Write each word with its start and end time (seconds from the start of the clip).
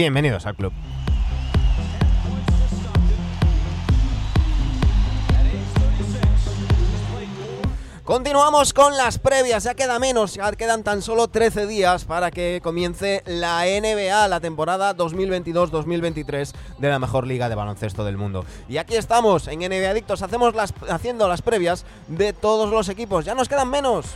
bienvenidos 0.00 0.46
al 0.46 0.54
club. 0.54 0.72
Continuamos 8.02 8.72
con 8.72 8.96
las 8.96 9.18
previas, 9.18 9.64
ya 9.64 9.74
queda 9.74 9.98
menos, 9.98 10.34
ya 10.34 10.50
quedan 10.52 10.82
tan 10.84 11.02
solo 11.02 11.28
13 11.28 11.66
días 11.66 12.06
para 12.06 12.30
que 12.30 12.60
comience 12.62 13.22
la 13.26 13.64
NBA, 13.66 14.26
la 14.28 14.40
temporada 14.40 14.96
2022-2023 14.96 16.52
de 16.78 16.88
la 16.88 16.98
mejor 16.98 17.26
liga 17.26 17.50
de 17.50 17.54
baloncesto 17.54 18.02
del 18.02 18.16
mundo. 18.16 18.46
Y 18.70 18.78
aquí 18.78 18.96
estamos 18.96 19.48
en 19.48 19.60
NBA 19.60 19.90
Adictos, 19.90 20.22
hacemos 20.22 20.54
las, 20.54 20.72
haciendo 20.88 21.28
las 21.28 21.42
previas 21.42 21.84
de 22.08 22.32
todos 22.32 22.70
los 22.70 22.88
equipos, 22.88 23.26
ya 23.26 23.34
nos 23.34 23.50
quedan 23.50 23.68
menos. 23.68 24.06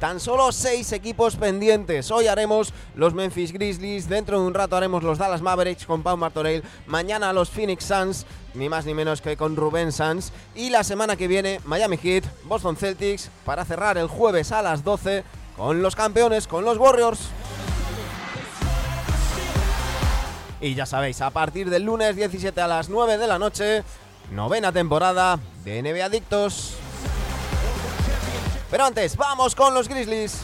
Tan 0.00 0.20
solo 0.20 0.52
seis 0.52 0.92
equipos 0.92 1.34
pendientes. 1.34 2.12
Hoy 2.12 2.28
haremos 2.28 2.72
los 2.94 3.14
Memphis 3.14 3.52
Grizzlies, 3.52 4.08
dentro 4.08 4.40
de 4.40 4.46
un 4.46 4.54
rato 4.54 4.76
haremos 4.76 5.02
los 5.02 5.18
Dallas 5.18 5.42
Mavericks 5.42 5.86
con 5.86 6.04
Pau 6.04 6.16
Martorell, 6.16 6.62
mañana 6.86 7.32
los 7.32 7.50
Phoenix 7.50 7.84
Suns, 7.84 8.24
ni 8.54 8.68
más 8.68 8.86
ni 8.86 8.94
menos 8.94 9.20
que 9.20 9.36
con 9.36 9.56
Rubén 9.56 9.90
Suns, 9.90 10.32
y 10.54 10.70
la 10.70 10.84
semana 10.84 11.16
que 11.16 11.26
viene 11.26 11.60
Miami 11.64 11.96
Heat, 11.96 12.22
Boston 12.44 12.76
Celtics, 12.76 13.28
para 13.44 13.64
cerrar 13.64 13.98
el 13.98 14.06
jueves 14.06 14.52
a 14.52 14.62
las 14.62 14.84
12 14.84 15.24
con 15.56 15.82
los 15.82 15.96
campeones, 15.96 16.46
con 16.46 16.64
los 16.64 16.78
Warriors. 16.78 17.18
Y 20.60 20.74
ya 20.76 20.86
sabéis, 20.86 21.20
a 21.22 21.30
partir 21.30 21.70
del 21.70 21.82
lunes 21.82 22.14
17 22.14 22.60
a 22.60 22.68
las 22.68 22.88
9 22.88 23.18
de 23.18 23.26
la 23.26 23.40
noche, 23.40 23.82
novena 24.30 24.70
temporada 24.70 25.40
de 25.64 25.82
NBA 25.82 26.04
Adictos. 26.04 26.78
Pero 28.70 28.84
antes, 28.84 29.16
vamos 29.16 29.54
con 29.54 29.72
los 29.72 29.88
Grizzlies. 29.88 30.42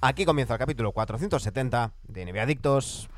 Aquí 0.00 0.24
comienza 0.24 0.54
el 0.54 0.58
capítulo 0.58 0.92
470 0.92 1.92
de 2.04 2.26
NBA 2.26 2.42
Adictos. 2.42 3.08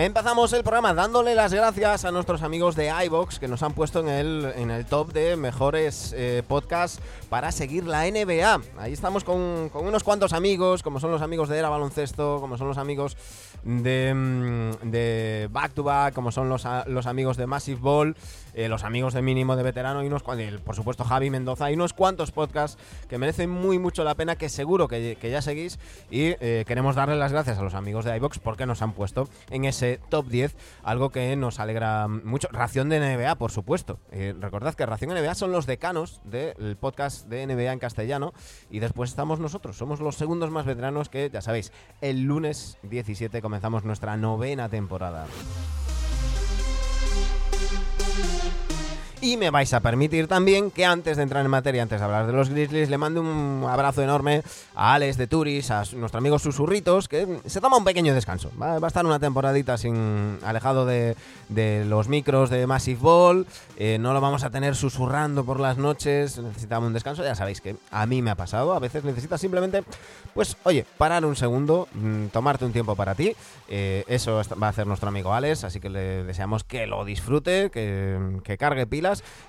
Empezamos 0.00 0.52
el 0.52 0.62
programa 0.62 0.94
dándole 0.94 1.34
las 1.34 1.52
gracias 1.52 2.04
a 2.04 2.12
nuestros 2.12 2.42
amigos 2.42 2.76
de 2.76 2.92
iBox 3.06 3.40
que 3.40 3.48
nos 3.48 3.64
han 3.64 3.74
puesto 3.74 3.98
en 3.98 4.08
el, 4.08 4.52
en 4.54 4.70
el 4.70 4.86
top 4.86 5.12
de 5.12 5.34
mejores 5.34 6.14
eh, 6.16 6.44
podcasts 6.46 7.00
para 7.28 7.52
seguir 7.52 7.86
la 7.86 8.04
NBA. 8.10 8.60
Ahí 8.78 8.92
estamos 8.92 9.24
con, 9.24 9.70
unos 9.74 10.04
cuantos 10.04 10.32
amigos, 10.32 10.82
como 10.82 11.00
son 11.00 11.10
los 11.10 11.22
amigos 11.22 11.48
de 11.48 11.58
Era 11.58 11.68
Baloncesto, 11.68 12.38
como 12.40 12.58
son 12.58 12.68
los 12.68 12.78
amigos 12.78 13.16
de, 13.64 14.14
mm, 14.14 15.52
Back 15.52 15.72
to 15.72 15.82
Back, 15.82 16.14
como 16.14 16.32
son 16.32 16.48
los, 16.48 16.64
amigos 17.06 17.36
de 17.36 17.46
Massive 17.46 17.80
Ball, 17.80 18.16
eh, 18.54 18.68
los 18.68 18.84
amigos 18.84 19.14
de 19.14 19.22
Mínimo 19.22 19.56
de 19.56 19.62
Veterano 19.62 20.02
y 20.02 20.06
unos 20.06 20.22
cuantos, 20.22 20.60
por 20.62 20.74
supuesto 20.74 21.04
Javi 21.04 21.30
Mendoza, 21.30 21.70
y 21.70 21.74
unos 21.74 21.92
cuantos 21.92 22.30
podcasts 22.30 22.78
que 23.08 23.18
merecen 23.18 23.50
muy 23.50 23.78
mucho 23.78 24.04
la 24.04 24.14
pena, 24.14 24.36
que 24.36 24.48
seguro 24.48 24.88
que, 24.88 25.16
que 25.20 25.30
ya 25.30 25.42
seguís 25.42 25.78
y 26.10 26.34
eh, 26.40 26.64
queremos 26.66 26.96
darle 26.96 27.16
las 27.16 27.32
gracias 27.32 27.58
a 27.58 27.62
los 27.62 27.74
amigos 27.74 28.04
de 28.04 28.16
iBox 28.16 28.38
porque 28.38 28.66
nos 28.66 28.82
han 28.82 28.92
puesto 28.92 29.28
en 29.50 29.64
ese 29.64 30.00
top 30.08 30.26
10, 30.28 30.56
algo 30.82 31.10
que 31.10 31.34
nos 31.36 31.60
alegra 31.60 32.08
mucho. 32.08 32.48
Ración 32.52 32.88
de 32.88 33.00
NBA, 33.00 33.34
por 33.36 33.50
supuesto. 33.50 33.98
Eh, 34.10 34.34
recordad 34.38 34.74
que 34.74 34.86
Ración 34.86 35.10
NBA 35.10 35.34
son 35.34 35.52
los 35.52 35.66
decanos 35.66 36.20
del 36.24 36.76
podcast 36.76 37.17
de 37.26 37.46
NBA 37.46 37.72
en 37.72 37.78
castellano 37.78 38.32
y 38.70 38.80
después 38.80 39.10
estamos 39.10 39.40
nosotros, 39.40 39.76
somos 39.76 40.00
los 40.00 40.16
segundos 40.16 40.50
más 40.50 40.66
veteranos 40.66 41.08
que, 41.08 41.30
ya 41.30 41.40
sabéis, 41.40 41.72
el 42.00 42.22
lunes 42.22 42.78
17 42.82 43.40
comenzamos 43.42 43.84
nuestra 43.84 44.16
novena 44.16 44.68
temporada. 44.68 45.26
Y 49.20 49.36
me 49.36 49.50
vais 49.50 49.74
a 49.74 49.80
permitir 49.80 50.28
también 50.28 50.70
que 50.70 50.84
antes 50.84 51.16
de 51.16 51.24
entrar 51.24 51.44
en 51.44 51.50
materia, 51.50 51.82
antes 51.82 51.98
de 51.98 52.04
hablar 52.04 52.26
de 52.26 52.32
los 52.32 52.50
Grizzlies, 52.50 52.88
le 52.88 52.98
mande 52.98 53.18
un 53.18 53.64
abrazo 53.68 54.00
enorme 54.00 54.42
a 54.76 54.94
Alex 54.94 55.16
de 55.16 55.26
Turis, 55.26 55.72
a 55.72 55.82
nuestro 55.96 56.18
amigo 56.18 56.38
Susurritos, 56.38 57.08
que 57.08 57.40
se 57.44 57.60
toma 57.60 57.78
un 57.78 57.84
pequeño 57.84 58.14
descanso. 58.14 58.52
Va, 58.60 58.76
a 58.76 58.86
estar 58.86 59.04
una 59.04 59.18
temporadita 59.18 59.76
sin 59.76 60.38
alejado 60.44 60.86
de, 60.86 61.16
de 61.48 61.84
los 61.84 62.08
micros 62.08 62.48
de 62.48 62.68
Massive 62.68 63.00
Ball. 63.00 63.46
Eh, 63.76 63.98
no 63.98 64.12
lo 64.12 64.20
vamos 64.20 64.44
a 64.44 64.50
tener 64.50 64.76
susurrando 64.76 65.44
por 65.44 65.58
las 65.58 65.78
noches. 65.78 66.38
Necesitamos 66.38 66.86
un 66.86 66.92
descanso. 66.92 67.24
Ya 67.24 67.34
sabéis 67.34 67.60
que 67.60 67.74
a 67.90 68.06
mí 68.06 68.22
me 68.22 68.30
ha 68.30 68.36
pasado. 68.36 68.72
A 68.72 68.78
veces 68.78 69.02
necesitas 69.02 69.40
simplemente, 69.40 69.82
pues, 70.32 70.56
oye, 70.62 70.86
parar 70.96 71.24
un 71.24 71.34
segundo, 71.34 71.88
mmm, 71.92 72.26
tomarte 72.26 72.64
un 72.64 72.72
tiempo 72.72 72.94
para 72.94 73.16
ti. 73.16 73.34
Eh, 73.68 74.04
eso 74.06 74.40
va 74.62 74.68
a 74.68 74.70
hacer 74.70 74.86
nuestro 74.86 75.08
amigo 75.08 75.34
Alex, 75.34 75.64
así 75.64 75.80
que 75.80 75.90
le 75.90 76.22
deseamos 76.22 76.62
que 76.62 76.86
lo 76.86 77.04
disfrute, 77.04 77.70
que, 77.70 78.38
que 78.44 78.56
cargue 78.56 78.86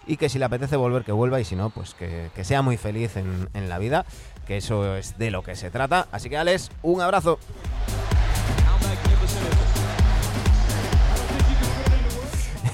y 0.08 0.18
que 0.18 0.30
si 0.30 0.40
le 0.40 0.46
apetece 0.46 0.75
volver, 0.75 1.03
que 1.03 1.12
vuelva 1.12 1.40
y 1.40 1.46
si 1.46 1.56
no, 1.56 1.70
pues 1.70 1.94
que, 1.94 2.30
que 2.36 2.44
sea 2.44 2.62
muy 2.62 2.78
feliz 2.78 3.18
en, 3.18 3.50
en, 3.53 3.70
la 3.70 3.78
vida, 3.78 4.06
que 4.47 4.58
eso 4.58 4.96
es 4.96 5.18
de 5.18 5.31
lo 5.31 5.44
que 5.44 5.56
se 5.56 5.72
trata. 5.72 6.08
Así 6.12 6.30
que 6.30 6.38
Alex, 6.38 6.72
un 6.81 7.02
abrazo. 7.02 7.40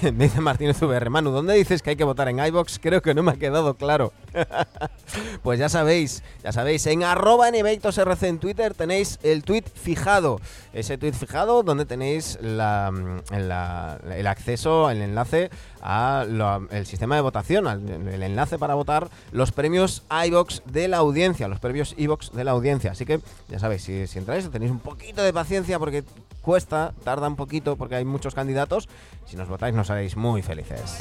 me 0.13 0.25
dice 0.25 0.41
Martínez 0.41 0.81
VR, 0.81 1.09
Manu, 1.09 1.31
¿dónde 1.31 1.55
dices 1.55 1.81
que 1.81 1.91
hay 1.91 1.95
que 1.95 2.03
votar 2.03 2.27
en 2.29 2.39
iBox? 2.39 2.79
Creo 2.79 3.01
que 3.01 3.13
no 3.13 3.23
me 3.23 3.31
ha 3.31 3.35
quedado 3.35 3.73
claro. 3.73 4.13
pues 5.43 5.59
ya 5.59 5.69
sabéis, 5.69 6.21
ya 6.43 6.51
sabéis, 6.51 6.85
en 6.87 7.03
arroba 7.03 7.49
RC 7.49 8.23
en 8.23 8.39
Twitter 8.39 8.73
tenéis 8.73 9.19
el 9.23 9.43
tweet 9.43 9.63
fijado. 9.73 10.39
Ese 10.73 10.97
tweet 10.97 11.13
fijado 11.13 11.63
donde 11.63 11.85
tenéis 11.85 12.37
la, 12.41 12.91
la, 13.31 13.99
el 14.15 14.27
acceso, 14.27 14.89
el 14.89 15.01
enlace 15.01 15.49
al 15.81 16.85
sistema 16.85 17.15
de 17.15 17.21
votación, 17.21 17.67
el 17.67 18.23
enlace 18.23 18.57
para 18.57 18.73
votar 18.73 19.09
los 19.31 19.51
premios 19.51 20.03
iBox 20.25 20.63
de 20.65 20.87
la 20.87 20.97
audiencia, 20.97 21.47
los 21.47 21.59
premios 21.59 21.95
iBox 21.97 22.31
de 22.31 22.43
la 22.43 22.51
audiencia. 22.51 22.91
Así 22.91 23.05
que 23.05 23.21
ya 23.47 23.59
sabéis, 23.59 23.83
si 23.83 24.17
entráis 24.17 24.49
tenéis 24.49 24.71
un 24.71 24.79
poquito 24.79 25.23
de 25.23 25.31
paciencia 25.31 25.79
porque 25.79 26.03
cuesta, 26.45 26.93
tarda 27.03 27.27
un 27.27 27.35
poquito 27.35 27.75
porque 27.75 27.95
hay 27.95 28.05
muchos 28.05 28.35
candidatos. 28.35 28.87
Si 29.25 29.35
nos 29.35 29.49
votáis 29.49 29.73
nos 29.73 29.89
haréis 29.89 30.15
muy 30.15 30.43
felices. 30.43 30.97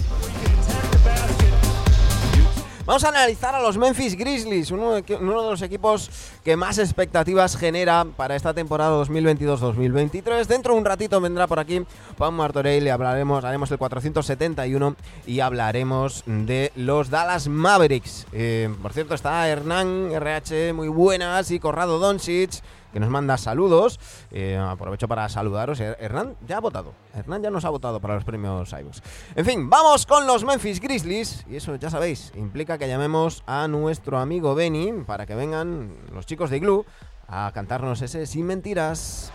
Vamos 2.86 3.02
a 3.04 3.08
analizar 3.08 3.54
a 3.54 3.62
los 3.62 3.78
Memphis 3.78 4.14
Grizzlies, 4.14 4.70
uno 4.70 4.92
de, 4.92 5.04
los 5.18 5.62
equipos 5.62 6.10
que 6.44 6.54
más 6.54 6.76
expectativas 6.76 7.56
genera 7.56 8.04
para 8.04 8.36
esta 8.36 8.52
temporada 8.52 9.02
2022-2023. 9.06 10.44
Dentro 10.44 10.74
de 10.74 10.80
un 10.80 10.84
ratito 10.84 11.18
vendrá 11.18 11.46
por 11.46 11.58
aquí 11.58 11.82
Juan 12.18 12.34
Martorell 12.34 12.86
y 12.86 12.90
hablaremos, 12.90 13.42
haremos 13.42 13.70
el 13.70 13.78
471 13.78 14.96
y 15.26 15.40
hablaremos 15.40 16.24
de 16.26 16.72
los 16.76 17.08
Dallas 17.08 17.48
Mavericks. 17.48 18.26
Eh, 18.32 18.68
por 18.82 18.92
cierto, 18.92 19.14
está 19.14 19.48
Hernán 19.48 20.10
RH, 20.12 20.74
muy 20.74 20.88
buenas, 20.88 21.50
y 21.52 21.60
Corrado 21.60 21.98
Doncic 21.98 22.62
que 22.94 23.00
nos 23.00 23.10
manda 23.10 23.36
saludos. 23.36 23.98
Eh, 24.30 24.56
aprovecho 24.56 25.08
para 25.08 25.28
saludaros. 25.28 25.80
Hernán 25.80 26.36
ya 26.46 26.58
ha 26.58 26.60
votado. 26.60 26.94
Hernán 27.12 27.42
ya 27.42 27.50
nos 27.50 27.64
ha 27.64 27.70
votado 27.70 28.00
para 28.00 28.14
los 28.14 28.24
premios 28.24 28.72
iBooks. 28.72 29.02
En 29.34 29.44
fin, 29.44 29.68
vamos 29.68 30.06
con 30.06 30.28
los 30.28 30.44
Memphis 30.44 30.80
Grizzlies. 30.80 31.44
Y 31.50 31.56
eso 31.56 31.74
ya 31.74 31.90
sabéis, 31.90 32.32
implica 32.36 32.78
que 32.78 32.86
llamemos 32.86 33.42
a 33.46 33.66
nuestro 33.66 34.18
amigo 34.18 34.54
Benny 34.54 34.92
para 35.04 35.26
que 35.26 35.34
vengan 35.34 35.92
los 36.12 36.24
chicos 36.24 36.50
de 36.50 36.58
Igloo 36.58 36.86
a 37.26 37.50
cantarnos 37.52 38.00
ese 38.00 38.26
sin 38.26 38.46
mentiras. 38.46 39.32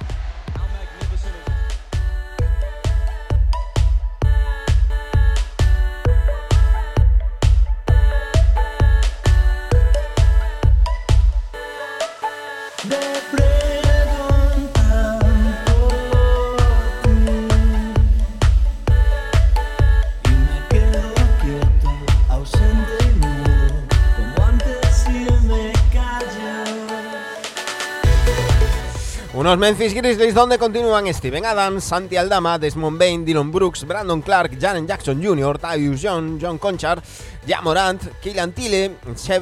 Unos 29.50 29.62
Memphis 29.62 29.96
Grizzlies 29.96 30.36
donde 30.36 30.60
continúan 30.60 31.12
Steven 31.12 31.44
Adams, 31.44 31.84
Santi 31.84 32.16
Aldama, 32.16 32.60
Desmond 32.60 33.00
Bain, 33.00 33.26
Dylan 33.26 33.52
Brooks, 33.52 33.84
Brandon 33.84 34.22
Clark, 34.22 34.60
Jaren 34.60 34.86
Jackson 34.86 35.20
Jr., 35.20 35.58
Tyus 35.58 36.04
John, 36.04 36.40
John 36.40 36.60
Conchar, 36.60 37.02
Jamorant, 37.48 38.00
Kylian 38.22 38.54
Tille, 38.54 38.92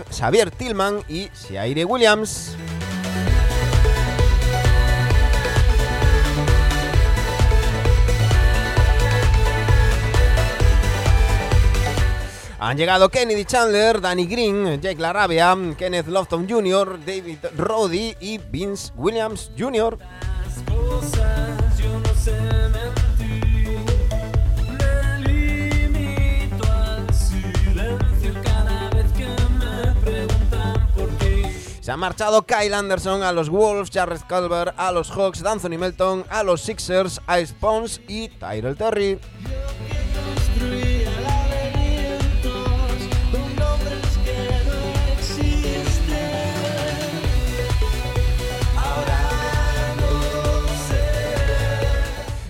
Xavier 0.10 0.50
Tillman 0.50 1.04
y 1.10 1.30
Shaire 1.34 1.84
Williams. 1.84 2.56
Han 12.60 12.76
llegado 12.76 13.10
Kennedy 13.10 13.46
Chandler, 13.46 14.02
Danny 14.02 14.26
Green, 14.26 14.82
Jake 14.82 15.00
Larabia, 15.00 15.56
Kenneth 15.78 16.08
Lofton 16.08 16.50
Jr., 16.50 16.98
David 17.06 17.38
Roddy 17.56 18.16
y 18.20 18.40
Vince 18.40 18.92
Williams 18.96 19.52
Jr. 19.58 20.00
Se 31.80 31.92
ha 31.92 31.96
marchado 31.96 32.46
Kyle 32.46 32.74
Anderson 32.74 33.22
a 33.22 33.32
los 33.32 33.50
Wolves, 33.50 33.92
Jarrett 33.94 34.28
Culver 34.28 34.74
a 34.76 34.92
los 34.92 35.12
Hawks, 35.12 35.42
D'Anthony 35.42 35.78
Melton 35.78 36.26
a 36.30 36.44
los 36.44 36.62
Sixers, 36.62 37.22
Ice 37.40 37.54
Pons 37.58 38.02
y 38.08 38.30
Tyrell 38.30 38.76
Terry. 38.76 39.20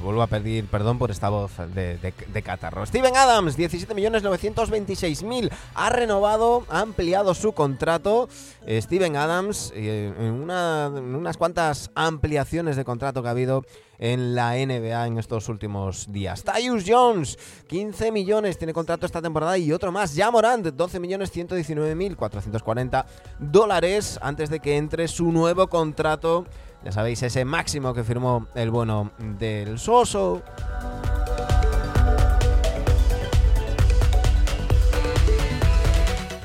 Vuelvo 0.08 0.22
a 0.22 0.26
pedir 0.26 0.64
perdón 0.68 0.98
por 0.98 1.10
esta 1.10 1.28
voz 1.28 1.52
de, 1.74 2.42
catarro. 2.42 2.86
Steven 2.86 3.14
Adams, 3.14 3.58
17.926.000. 3.58 5.50
Ha 5.74 5.90
renovado, 5.90 6.64
ha 6.70 6.80
ampliado 6.80 7.34
su 7.34 7.52
contrato. 7.52 8.30
Eh, 8.64 8.80
Steven 8.80 9.16
Adams, 9.16 9.70
eh, 9.76 10.10
en, 10.18 10.32
unas 10.32 11.36
cuantas 11.36 11.90
ampliaciones 11.94 12.76
de 12.76 12.86
contrato 12.86 13.20
que 13.20 13.28
ha 13.28 13.32
habido 13.32 13.66
en 13.98 14.34
la 14.34 14.54
NBA 14.54 15.08
en 15.08 15.18
estos 15.18 15.46
últimos 15.50 16.10
días. 16.10 16.42
Tyus 16.42 16.84
Jones, 16.86 17.38
15 17.66 18.10
millones, 18.10 18.56
tiene 18.56 18.72
contrato 18.72 19.04
esta 19.04 19.20
temporada 19.20 19.58
y 19.58 19.72
otro 19.72 19.92
más. 19.92 20.14
Ya 20.14 20.30
Morant, 20.30 20.68
12 20.68 21.00
millones 21.00 21.30
119 21.32 21.94
mil 21.94 22.16
440 22.16 23.04
dólares 23.38 24.18
antes 24.22 24.48
de 24.48 24.60
que 24.60 24.78
entre 24.78 25.06
su 25.06 25.30
nuevo 25.32 25.66
contrato 25.66 26.46
ya 26.84 26.92
sabéis, 26.92 27.22
ese 27.22 27.44
máximo 27.44 27.92
que 27.94 28.04
firmó 28.04 28.46
el 28.54 28.70
bueno 28.70 29.10
del 29.18 29.78
Soso. 29.78 30.42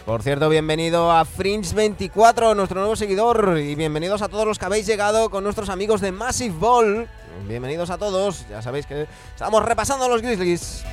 Por 0.06 0.22
cierto, 0.22 0.50
bienvenido 0.50 1.12
a 1.12 1.26
Fringe24, 1.26 2.56
nuestro 2.56 2.80
nuevo 2.80 2.96
seguidor, 2.96 3.58
y 3.58 3.74
bienvenidos 3.76 4.22
a 4.22 4.28
todos 4.28 4.46
los 4.46 4.60
que 4.60 4.66
habéis 4.66 4.86
llegado 4.86 5.30
con 5.30 5.44
nuestros 5.44 5.70
amigos 5.70 6.02
de 6.02 6.12
Massive 6.12 6.56
Ball. 6.60 7.08
Bienvenidos 7.48 7.90
a 7.90 7.98
todos, 7.98 8.46
ya 8.50 8.62
sabéis 8.62 8.86
que 8.86 9.08
estamos 9.34 9.64
repasando 9.64 10.06
a 10.06 10.10
los 10.10 10.22
Grizzlies. 10.22 10.84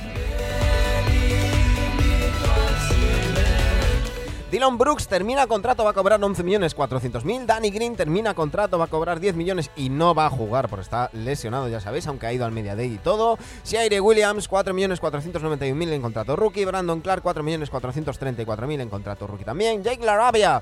Dylan 4.51 4.77
Brooks 4.77 5.07
termina 5.07 5.47
contrato, 5.47 5.85
va 5.85 5.91
a 5.91 5.93
cobrar 5.93 6.21
11 6.21 6.43
millones 6.43 6.75
400 6.75 7.23
mil. 7.23 7.47
Danny 7.47 7.69
Green 7.69 7.95
termina 7.95 8.33
contrato, 8.33 8.77
va 8.77 8.83
a 8.83 8.87
cobrar 8.89 9.21
10 9.21 9.37
millones 9.37 9.71
y 9.77 9.87
no 9.87 10.13
va 10.13 10.25
a 10.25 10.29
jugar 10.29 10.67
porque 10.67 10.83
está 10.83 11.09
lesionado, 11.13 11.69
ya 11.69 11.79
sabéis, 11.79 12.05
aunque 12.07 12.27
ha 12.27 12.33
ido 12.33 12.43
al 12.43 12.51
Media 12.51 12.75
Day 12.75 12.95
y 12.95 12.97
todo. 12.97 13.37
Shire 13.63 14.01
Williams, 14.01 14.49
4 14.49 14.73
millones 14.73 14.99
491 14.99 15.73
mil 15.73 15.93
en 15.93 16.01
contrato 16.01 16.35
rookie. 16.35 16.65
Brandon 16.65 16.99
Clark, 16.99 17.23
4 17.23 17.43
millones 17.43 17.69
434 17.69 18.67
mil 18.67 18.81
en 18.81 18.89
contrato 18.89 19.25
rookie 19.25 19.45
también. 19.45 19.85
Jake 19.85 20.03
Larabia, 20.05 20.61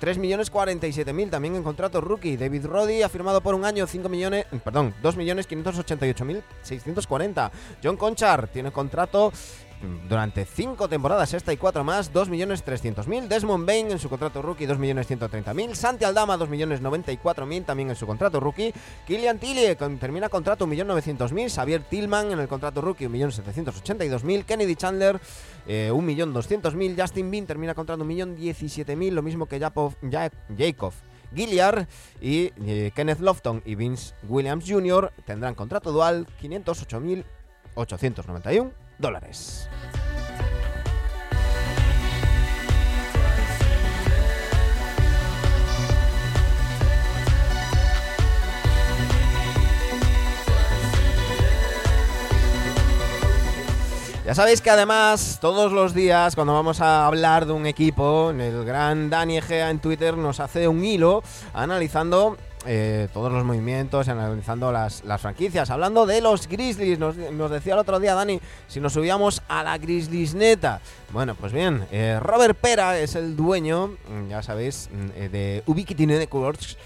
3 0.00 0.18
millones 0.18 0.50
47 0.50 1.12
mil 1.12 1.30
también 1.30 1.54
en 1.54 1.62
contrato 1.62 2.00
rookie. 2.00 2.36
David 2.36 2.66
Roddy 2.66 3.02
ha 3.02 3.08
firmado 3.08 3.40
por 3.40 3.54
un 3.54 3.64
año 3.64 3.86
5 3.86 4.08
millones, 4.08 4.46
perdón, 4.64 4.92
2 5.00 5.16
millones 5.16 5.46
588 5.46 6.24
mil 6.24 6.42
640. 6.62 7.52
John 7.84 7.96
Conchar 7.96 8.48
tiene 8.48 8.72
contrato 8.72 9.32
durante 10.08 10.44
5 10.44 10.88
temporadas, 10.88 11.34
esta 11.34 11.52
y 11.52 11.56
4 11.56 11.84
más, 11.84 12.12
2.300.000. 12.12 13.28
Desmond 13.28 13.66
Bain 13.66 13.90
en 13.90 13.98
su 13.98 14.08
contrato 14.08 14.42
rookie, 14.42 14.66
2.130.000. 14.66 15.74
Santi 15.74 16.04
Aldama, 16.04 16.36
2.094.000 16.36 17.64
también 17.64 17.90
en 17.90 17.96
su 17.96 18.06
contrato 18.06 18.40
rookie. 18.40 18.72
Killian 19.06 19.38
Tilly 19.38 19.76
termina 20.00 20.28
contrato 20.28 20.66
1.900.000. 20.66 21.50
Xavier 21.50 21.82
Tillman 21.82 22.32
en 22.32 22.40
el 22.40 22.48
contrato 22.48 22.80
rookie, 22.80 23.06
1.782.000. 23.06 24.44
Kennedy 24.44 24.76
Chandler, 24.76 25.20
eh, 25.66 25.90
1.200.000. 25.92 27.00
Justin 27.00 27.30
Bean 27.30 27.46
termina 27.46 27.74
contrato 27.74 28.04
1.017.000, 28.04 29.12
lo 29.12 29.22
mismo 29.22 29.46
que 29.46 29.60
Jacob, 29.60 29.94
Jacob 30.10 30.92
Gilliard 31.34 31.86
y 32.20 32.52
eh, 32.64 32.92
Kenneth 32.94 33.20
Lofton 33.20 33.62
y 33.64 33.74
Vince 33.74 34.14
Williams 34.28 34.64
Jr. 34.66 35.12
tendrán 35.26 35.54
contrato 35.54 35.92
dual 35.92 36.26
508.891 36.40 38.87
dólares. 38.98 39.68
Ya 54.28 54.34
sabéis 54.34 54.60
que 54.60 54.68
además 54.68 55.38
todos 55.40 55.72
los 55.72 55.94
días 55.94 56.34
cuando 56.34 56.52
vamos 56.52 56.82
a 56.82 57.06
hablar 57.06 57.46
de 57.46 57.52
un 57.54 57.64
equipo, 57.64 58.28
el 58.28 58.62
gran 58.66 59.08
Dani 59.08 59.38
Egea 59.38 59.70
en 59.70 59.78
Twitter 59.78 60.18
nos 60.18 60.38
hace 60.38 60.68
un 60.68 60.84
hilo 60.84 61.22
analizando 61.54 62.36
eh, 62.66 63.08
todos 63.12 63.32
los 63.32 63.44
movimientos, 63.44 64.08
analizando 64.08 64.72
las, 64.72 65.02
franquicias. 65.18 65.70
Hablando 65.70 66.06
de 66.06 66.20
los 66.20 66.48
Grizzlies, 66.48 66.98
nos, 66.98 67.16
decía 67.50 67.74
el 67.74 67.78
otro 67.78 68.00
día 68.00 68.14
Dani, 68.14 68.40
si 68.66 68.80
nos 68.80 68.92
subíamos 68.92 69.42
a 69.48 69.62
la 69.62 69.78
Grizzlies 69.78 70.34
neta. 70.34 70.80
Bueno, 71.12 71.34
pues 71.34 71.52
bien, 71.52 71.86
eh, 71.90 72.18
Robert 72.20 72.58
Pera 72.58 72.98
es 72.98 73.14
el 73.14 73.36
dueño, 73.36 73.96
ya 74.28 74.42
sabéis, 74.42 74.88
mm, 74.92 75.06
eh, 75.14 75.28
de 75.28 75.62
Ubiquiti 75.66 76.06
Networks 76.06 76.76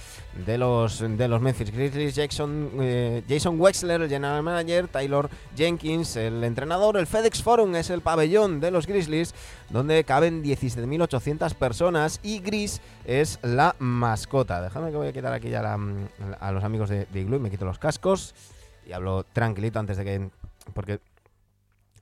de 0.46 0.58
los, 0.58 1.00
de 1.00 1.28
los 1.28 1.40
Memphis 1.40 1.70
Grizzlies, 1.70 2.14
Jackson, 2.14 2.70
eh, 2.80 3.22
Jason 3.28 3.60
Wexler, 3.60 4.02
el 4.02 4.08
general 4.08 4.42
manager, 4.42 4.88
Taylor 4.88 5.28
Jenkins, 5.56 6.16
el 6.16 6.42
entrenador, 6.44 6.96
el 6.96 7.06
FedEx 7.06 7.42
Forum 7.42 7.74
es 7.76 7.90
el 7.90 8.00
pabellón 8.00 8.60
de 8.60 8.70
los 8.70 8.86
Grizzlies, 8.86 9.34
donde 9.68 10.04
caben 10.04 10.42
17.800 10.42 11.54
personas 11.54 12.20
y 12.22 12.40
Gris 12.40 12.80
es 13.04 13.38
la 13.42 13.76
mascota. 13.78 14.62
Déjame 14.62 14.90
que 14.90 14.96
voy 14.96 15.08
a 15.08 15.12
quitar 15.12 15.32
aquí 15.32 15.50
ya 15.50 15.78
a 16.40 16.52
los 16.52 16.64
amigos 16.64 16.88
de, 16.88 17.06
de 17.06 17.20
Igloo 17.20 17.36
y 17.36 17.40
me 17.40 17.50
quito 17.50 17.64
los 17.64 17.78
cascos 17.78 18.34
y 18.86 18.92
hablo 18.92 19.24
tranquilito 19.32 19.78
antes 19.78 19.96
de 19.96 20.04
que... 20.04 20.30
porque 20.74 21.00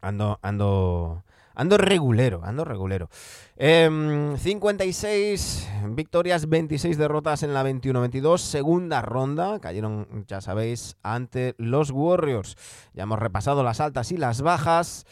ando... 0.01 0.39
ando 0.43 1.23
Ando 1.61 1.77
regulero, 1.77 2.41
ando 2.43 2.65
regulero. 2.65 3.11
56 3.59 5.69
em, 5.83 5.95
victorias, 5.95 6.49
26 6.49 6.97
derrotas 6.97 7.43
en 7.43 7.53
la 7.53 7.63
21-22. 7.63 8.39
Segunda 8.39 9.03
ronda. 9.03 9.61
Cayeron, 9.61 10.25
ya 10.27 10.41
sabéis, 10.41 10.97
ante 11.03 11.55
los 11.59 11.91
Warriors. 11.91 12.57
Ya 12.95 13.03
hemos 13.03 13.19
repasado 13.19 13.63
las 13.63 13.81
altas 13.81 14.11
y 14.11 14.17
las 14.17 14.41
bajas. 14.41 15.05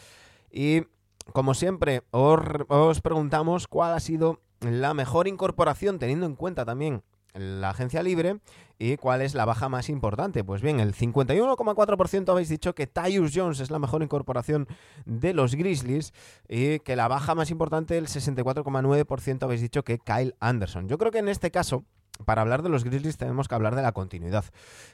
Y 0.51 0.85
como 1.33 1.53
siempre, 1.53 2.01
os 2.09 3.01
preguntamos 3.01 3.67
cuál 3.67 3.93
ha 3.93 3.99
sido 3.99 4.41
la 4.61 4.95
mejor 4.95 5.27
incorporación, 5.27 5.99
teniendo 5.99 6.25
en 6.25 6.35
cuenta 6.35 6.65
también 6.65 7.03
la 7.33 7.69
agencia 7.69 8.03
libre 8.03 8.39
y 8.77 8.97
cuál 8.97 9.21
es 9.21 9.35
la 9.35 9.45
baja 9.45 9.69
más 9.69 9.89
importante. 9.89 10.43
Pues 10.43 10.61
bien, 10.61 10.79
el 10.79 10.93
51,4% 10.93 12.29
habéis 12.29 12.49
dicho 12.49 12.73
que 12.73 12.87
Tyus 12.87 13.31
Jones 13.35 13.59
es 13.59 13.71
la 13.71 13.79
mejor 13.79 14.03
incorporación 14.03 14.67
de 15.05 15.33
los 15.33 15.55
Grizzlies 15.55 16.13
y 16.47 16.79
que 16.79 16.95
la 16.95 17.07
baja 17.07 17.35
más 17.35 17.51
importante, 17.51 17.97
el 17.97 18.07
64,9% 18.07 19.43
habéis 19.43 19.61
dicho 19.61 19.83
que 19.83 19.99
Kyle 19.99 20.35
Anderson. 20.39 20.87
Yo 20.87 20.97
creo 20.97 21.11
que 21.11 21.19
en 21.19 21.29
este 21.29 21.51
caso, 21.51 21.83
para 22.25 22.41
hablar 22.41 22.63
de 22.63 22.69
los 22.69 22.83
Grizzlies 22.83 23.17
tenemos 23.17 23.47
que 23.47 23.55
hablar 23.55 23.75
de 23.75 23.81
la 23.81 23.91
continuidad. 23.91 24.45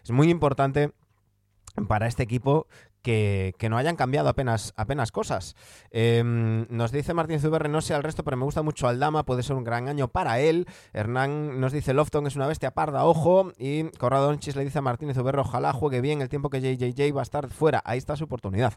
Es 0.03 0.11
muy 0.11 0.29
importante 0.29 0.91
para 1.87 2.07
este 2.07 2.23
equipo 2.23 2.67
que, 3.05 3.67
no 3.69 3.77
hayan 3.77 3.95
cambiado 3.95 4.29
apenas, 4.29 4.73
apenas 4.75 5.11
cosas. 5.11 5.55
Em, 5.91 6.65
nos 6.69 6.91
dice 6.91 7.13
Martín 7.13 7.39
Zuberre, 7.39 7.69
no 7.69 7.81
sé 7.81 7.93
al 7.93 8.03
resto, 8.03 8.23
pero 8.23 8.35
me 8.35 8.45
gusta 8.45 8.63
mucho 8.63 8.87
Aldama, 8.87 9.23
puede 9.23 9.43
ser 9.43 9.55
un 9.55 9.63
gran 9.63 9.87
año 9.87 10.07
para 10.07 10.39
él. 10.39 10.65
Hernán 10.91 11.59
nos 11.59 11.71
dice, 11.71 11.93
Lofton 11.93 12.25
es 12.25 12.35
una 12.35 12.47
bestia 12.47 12.71
parda, 12.71 13.05
ojo. 13.05 13.51
Y 13.57 13.83
Corrado 13.97 14.31
le 14.31 14.63
dice 14.63 14.79
a 14.79 14.81
Martín 14.81 15.13
Zuberre, 15.13 15.41
ojalá 15.41 15.71
juegue 15.71 16.01
bien 16.01 16.21
el 16.21 16.29
tiempo 16.29 16.49
que 16.49 16.61
JJJ 16.61 17.13
va 17.13 17.21
a 17.21 17.23
estar 17.23 17.49
fuera. 17.49 17.81
Ahí 17.85 17.99
está 17.99 18.15
su 18.15 18.23
oportunidad. 18.23 18.73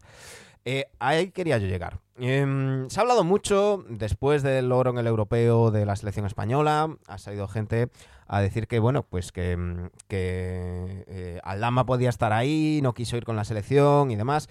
Eh, 0.71 0.91
ahí 0.99 1.31
quería 1.31 1.57
yo 1.57 1.67
llegar. 1.67 1.99
Em, 2.19 2.91
se 2.91 3.01
ha 3.01 3.03
hablado 3.03 3.25
mucho 3.25 3.87
después 3.89 4.43
del 4.43 4.71
oro 4.71 4.91
en 4.91 4.99
el 4.99 5.07
europeo 5.07 5.71
de 5.71 5.87
la 5.87 5.97
selección 5.97 6.27
española. 6.27 6.95
Ha 7.07 7.17
salido 7.17 7.49
gente 7.49 7.89
a 8.27 8.43
decir 8.43 8.67
que, 8.67 8.79
bueno, 8.79 9.03
pues 9.03 9.33
que, 9.33 9.57
que 10.09 11.07
eh, 11.07 11.41
Aldama 11.43 11.87
podía 11.87 12.11
estar 12.11 12.35
ahí, 12.35 12.81
no 12.83 12.93
quiso 12.93 13.17
ir 13.17 13.25
con 13.25 13.35
la 13.35 13.45
selección 13.45 14.11
y 14.11 14.17
demás. 14.17 14.51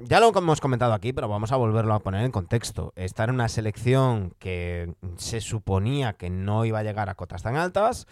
Ya 0.00 0.18
lo 0.18 0.36
hemos 0.36 0.60
comentado 0.60 0.92
aquí, 0.92 1.12
pero 1.12 1.28
vamos 1.28 1.52
a 1.52 1.56
volverlo 1.56 1.94
a 1.94 2.00
poner 2.00 2.24
en 2.24 2.32
contexto. 2.32 2.92
Estar 2.96 3.28
en 3.28 3.36
una 3.36 3.48
selección 3.48 4.34
que 4.40 4.92
se 5.18 5.40
suponía 5.40 6.14
que 6.14 6.30
no 6.30 6.64
iba 6.64 6.80
a 6.80 6.82
llegar 6.82 7.08
a 7.08 7.14
cotas 7.14 7.44
tan 7.44 7.54
altas 7.54 8.08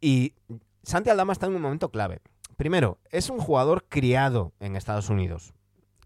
y 0.00 0.34
Santi 0.84 1.10
Aldama 1.10 1.32
está 1.32 1.46
en 1.46 1.56
un 1.56 1.62
momento 1.62 1.90
clave. 1.90 2.20
Primero, 2.56 2.98
es 3.10 3.28
un 3.28 3.40
jugador 3.40 3.86
criado 3.88 4.52
en 4.60 4.76
Estados 4.76 5.10
Unidos. 5.10 5.52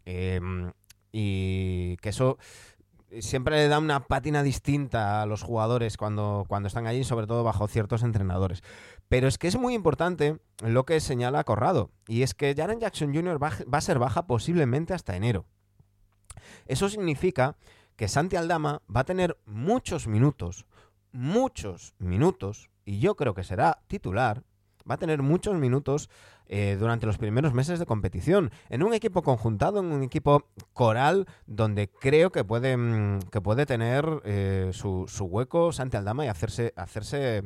Em, 0.06 0.72
y 1.12 1.96
que 1.98 2.08
eso 2.08 2.38
siempre 3.20 3.56
le 3.56 3.68
da 3.68 3.78
una 3.78 4.06
pátina 4.06 4.42
distinta 4.42 5.22
a 5.22 5.26
los 5.26 5.42
jugadores 5.42 5.96
cuando, 5.96 6.44
cuando 6.48 6.68
están 6.68 6.86
allí, 6.86 7.04
sobre 7.04 7.26
todo 7.26 7.44
bajo 7.44 7.68
ciertos 7.68 8.02
entrenadores. 8.02 8.62
Pero 9.08 9.28
es 9.28 9.38
que 9.38 9.48
es 9.48 9.58
muy 9.58 9.74
importante 9.74 10.38
lo 10.62 10.84
que 10.84 11.00
señala 11.00 11.44
Corrado, 11.44 11.90
y 12.06 12.22
es 12.22 12.34
que 12.34 12.54
Jaren 12.54 12.80
Jackson 12.80 13.14
Jr. 13.14 13.42
va, 13.42 13.52
va 13.72 13.78
a 13.78 13.82
ser 13.82 13.98
baja 13.98 14.26
posiblemente 14.26 14.94
hasta 14.94 15.16
enero. 15.16 15.46
Eso 16.66 16.88
significa 16.88 17.56
que 17.96 18.08
Santi 18.08 18.36
Aldama 18.36 18.82
va 18.94 19.00
a 19.00 19.04
tener 19.04 19.38
muchos 19.46 20.06
minutos, 20.06 20.66
muchos 21.12 21.94
minutos, 21.98 22.70
y 22.84 22.98
yo 22.98 23.16
creo 23.16 23.34
que 23.34 23.44
será 23.44 23.82
titular, 23.86 24.44
va 24.88 24.94
a 24.94 24.98
tener 24.98 25.22
muchos 25.22 25.54
minutos 25.56 26.08
eh, 26.48 26.76
durante 26.78 27.06
los 27.06 27.18
primeros 27.18 27.54
meses 27.54 27.78
de 27.78 27.86
competición. 27.86 28.52
En 28.68 28.82
un 28.82 28.94
equipo 28.94 29.22
conjuntado, 29.22 29.80
en 29.80 29.86
un 29.86 30.02
equipo 30.04 30.44
coral, 30.72 31.26
donde 31.46 31.88
creo 31.88 32.30
que 32.30 32.44
puede, 32.44 32.76
mm, 32.76 33.22
que 33.32 33.40
puede 33.40 33.66
tener 33.66 34.22
eh, 34.24 34.70
su, 34.72 35.06
su, 35.08 35.24
hueco 35.24 35.72
Santi 35.72 35.96
Aldama 35.96 36.24
y 36.24 36.28
hacerse, 36.28 36.72
hacerse 36.76 37.42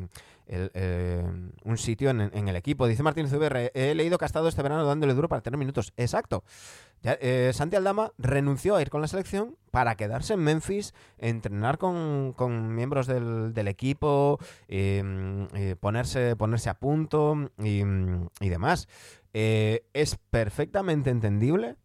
eh, 0.53 1.25
un 1.65 1.79
sitio 1.79 2.11
en, 2.11 2.49
el 2.49 2.57
equipo. 2.57 2.87
Dice 2.87 3.03
Martínez 3.03 3.33
VR, 3.33 3.71
he 3.75 3.95
leído 3.95 4.19
que 4.19 4.25
ha 4.25 4.27
estado 4.27 4.49
este 4.49 4.63
verano 4.63 4.85
dándole 4.85 5.15
duro 5.15 5.29
para 5.29 5.43
tener 5.43 5.59
minutos. 5.59 5.93
Exacto. 5.97 6.43
Eh, 7.03 7.53
Santi 7.55 7.77
Aldama 7.77 8.13
renunció 8.19 8.77
a 8.77 8.83
ir 8.83 8.91
con 8.91 9.01
la 9.01 9.09
selección 9.09 9.57
para 9.71 9.95
quedarse 9.95 10.35
en 10.35 10.41
Memphis, 10.41 10.95
entrenar 11.19 11.79
con, 11.79 12.33
con 12.37 12.75
miembros 12.75 13.07
del, 13.07 13.69
equipo, 13.69 14.39
eh, 14.69 15.47
eh, 15.55 15.77
ponerse, 15.79 16.35
ponerse 16.37 16.69
a 16.69 16.75
punto 16.75 17.51
y, 17.59 17.83
demás. 18.41 18.89
es 19.33 20.19
perfectamente 20.31 21.11
entendible 21.11 21.77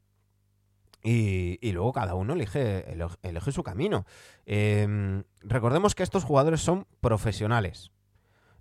y, 1.05 1.71
luego 1.71 1.93
cada 1.93 2.15
uno 2.15 2.33
elige, 2.33 2.85
elige 3.21 3.51
su 3.51 3.61
camino. 3.61 4.05
Eh, 4.47 5.23
recordemos 5.41 5.93
que 5.93 6.01
estos 6.01 6.23
jugadores 6.23 6.61
son 6.61 6.87
profesionales. 6.99 7.91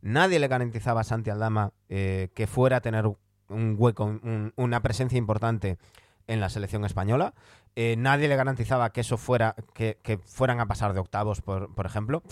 Nadie 0.05 0.39
le 0.39 0.49
garantizaba 0.49 1.01
a 1.01 1.05
Santi 1.05 1.31
Aldama 1.31 1.73
eh, 1.89 2.29
que 2.35 2.47
fuera 2.47 2.77
a 2.77 2.81
tener 2.83 3.07
un 3.07 3.77
hueco, 3.79 4.05
un, 4.05 4.53
una 4.55 4.83
presencia 4.83 5.17
importante 5.17 5.79
en 6.27 6.41
la 6.41 6.51
selección 6.51 6.85
española. 6.85 7.33
Eh, 7.75 7.97
nadie 7.97 8.29
le 8.29 8.37
garantizaba 8.37 8.91
que 8.91 9.01
eso 9.01 9.17
fuera, 9.17 9.57
que, 9.73 10.21
fueran 10.27 10.61
a 10.61 10.67
pasar 10.67 10.93
de 10.93 11.01
octavos, 11.01 11.41
por, 11.41 11.75
por, 11.75 11.87
ejemplo. 11.87 12.23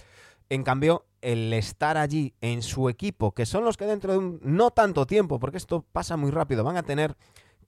En 0.50 0.64
cambio, 0.64 1.06
el 1.22 1.50
estar 1.54 1.96
allí 1.96 2.34
en 2.42 2.60
su 2.60 2.90
equipo, 2.90 3.32
que 3.32 3.46
son 3.46 3.64
los 3.64 3.78
que 3.78 3.86
dentro 3.86 4.12
de 4.12 4.18
un 4.18 4.40
no 4.42 4.70
tanto 4.70 5.06
tiempo, 5.06 5.38
porque 5.38 5.56
esto 5.56 5.82
pasa 5.92 6.18
muy 6.18 6.30
rápido, 6.30 6.64
van 6.64 6.76
a 6.76 6.82
tener 6.82 7.16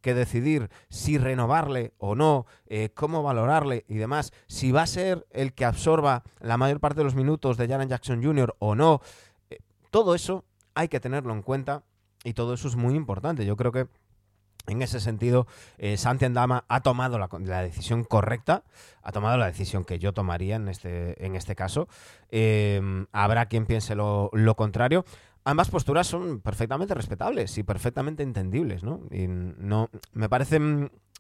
que 0.03 0.13
decidir 0.13 0.69
si 0.91 1.17
renovarle 1.17 1.95
o 1.97 2.15
no, 2.15 2.45
eh, 2.67 2.91
cómo 2.93 3.23
valorarle 3.23 3.87
y 3.89 3.95
demás, 3.95 4.35
si 4.49 4.71
va 4.71 4.83
a 4.83 4.87
ser 4.87 5.27
el 5.31 5.55
que 5.55 5.65
absorba 5.65 6.25
la 6.41 6.59
mayor 6.59 6.79
parte 6.79 6.99
de 6.99 7.05
los 7.05 7.15
minutos 7.15 7.57
de 7.57 7.69
Jaren 7.69 7.89
Jackson 7.89 8.23
Jr. 8.23 8.55
o 8.59 8.75
no. 8.75 9.01
Todo 9.95 10.17
eso 10.17 10.45
hay 10.75 10.89
que 10.89 10.99
tenerlo 10.99 11.33
en 11.33 11.43
cuenta 11.43 11.85
y 12.25 12.33
todo 12.33 12.55
eso 12.55 12.67
es 12.67 12.75
muy 12.75 12.97
importante. 12.97 13.47
Yo 13.47 13.55
creo 13.57 13.71
que 13.71 13.87
en 14.67 14.83
ese 14.83 14.99
sentido, 14.99 15.47
eh, 15.79 15.97
Santi 15.97 16.25
Andama 16.25 16.65
ha 16.67 16.81
tomado 16.81 17.17
la, 17.17 17.29
decisión 17.63 18.03
correcta, 18.03 18.65
ha 19.05 19.13
tomado 19.13 19.39
la 19.39 19.47
decisión 19.47 19.85
que 19.85 20.01
yo 20.01 20.13
tomaría 20.13 20.57
en 20.57 20.69
este, 20.69 21.25
en 21.25 21.37
este 21.37 21.55
caso. 21.55 21.87
Eh, 22.31 23.07
habrá 23.13 23.47
quien 23.47 23.67
piense 23.67 23.95
lo, 23.95 24.31
lo, 24.33 24.57
contrario. 24.57 25.05
Ambas 25.45 25.71
posturas 25.71 26.09
son 26.09 26.41
perfectamente 26.41 26.93
respetables 26.93 27.57
y 27.57 27.63
perfectamente 27.63 28.25
entendibles, 28.25 28.83
¿no? 28.83 29.03
Y 29.13 29.29
no 29.29 29.91
me 30.13 30.29
parece 30.29 30.59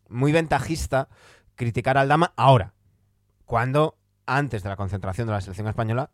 muy 0.08 0.32
ventajista 0.32 1.08
criticar 1.54 1.96
al 1.96 2.08
Dama 2.08 2.32
ahora, 2.34 2.74
cuando 3.44 3.98
antes 4.26 4.64
de 4.64 4.68
la 4.68 4.74
concentración 4.74 5.28
de 5.28 5.34
la 5.34 5.40
selección 5.40 5.68
española 5.68 6.10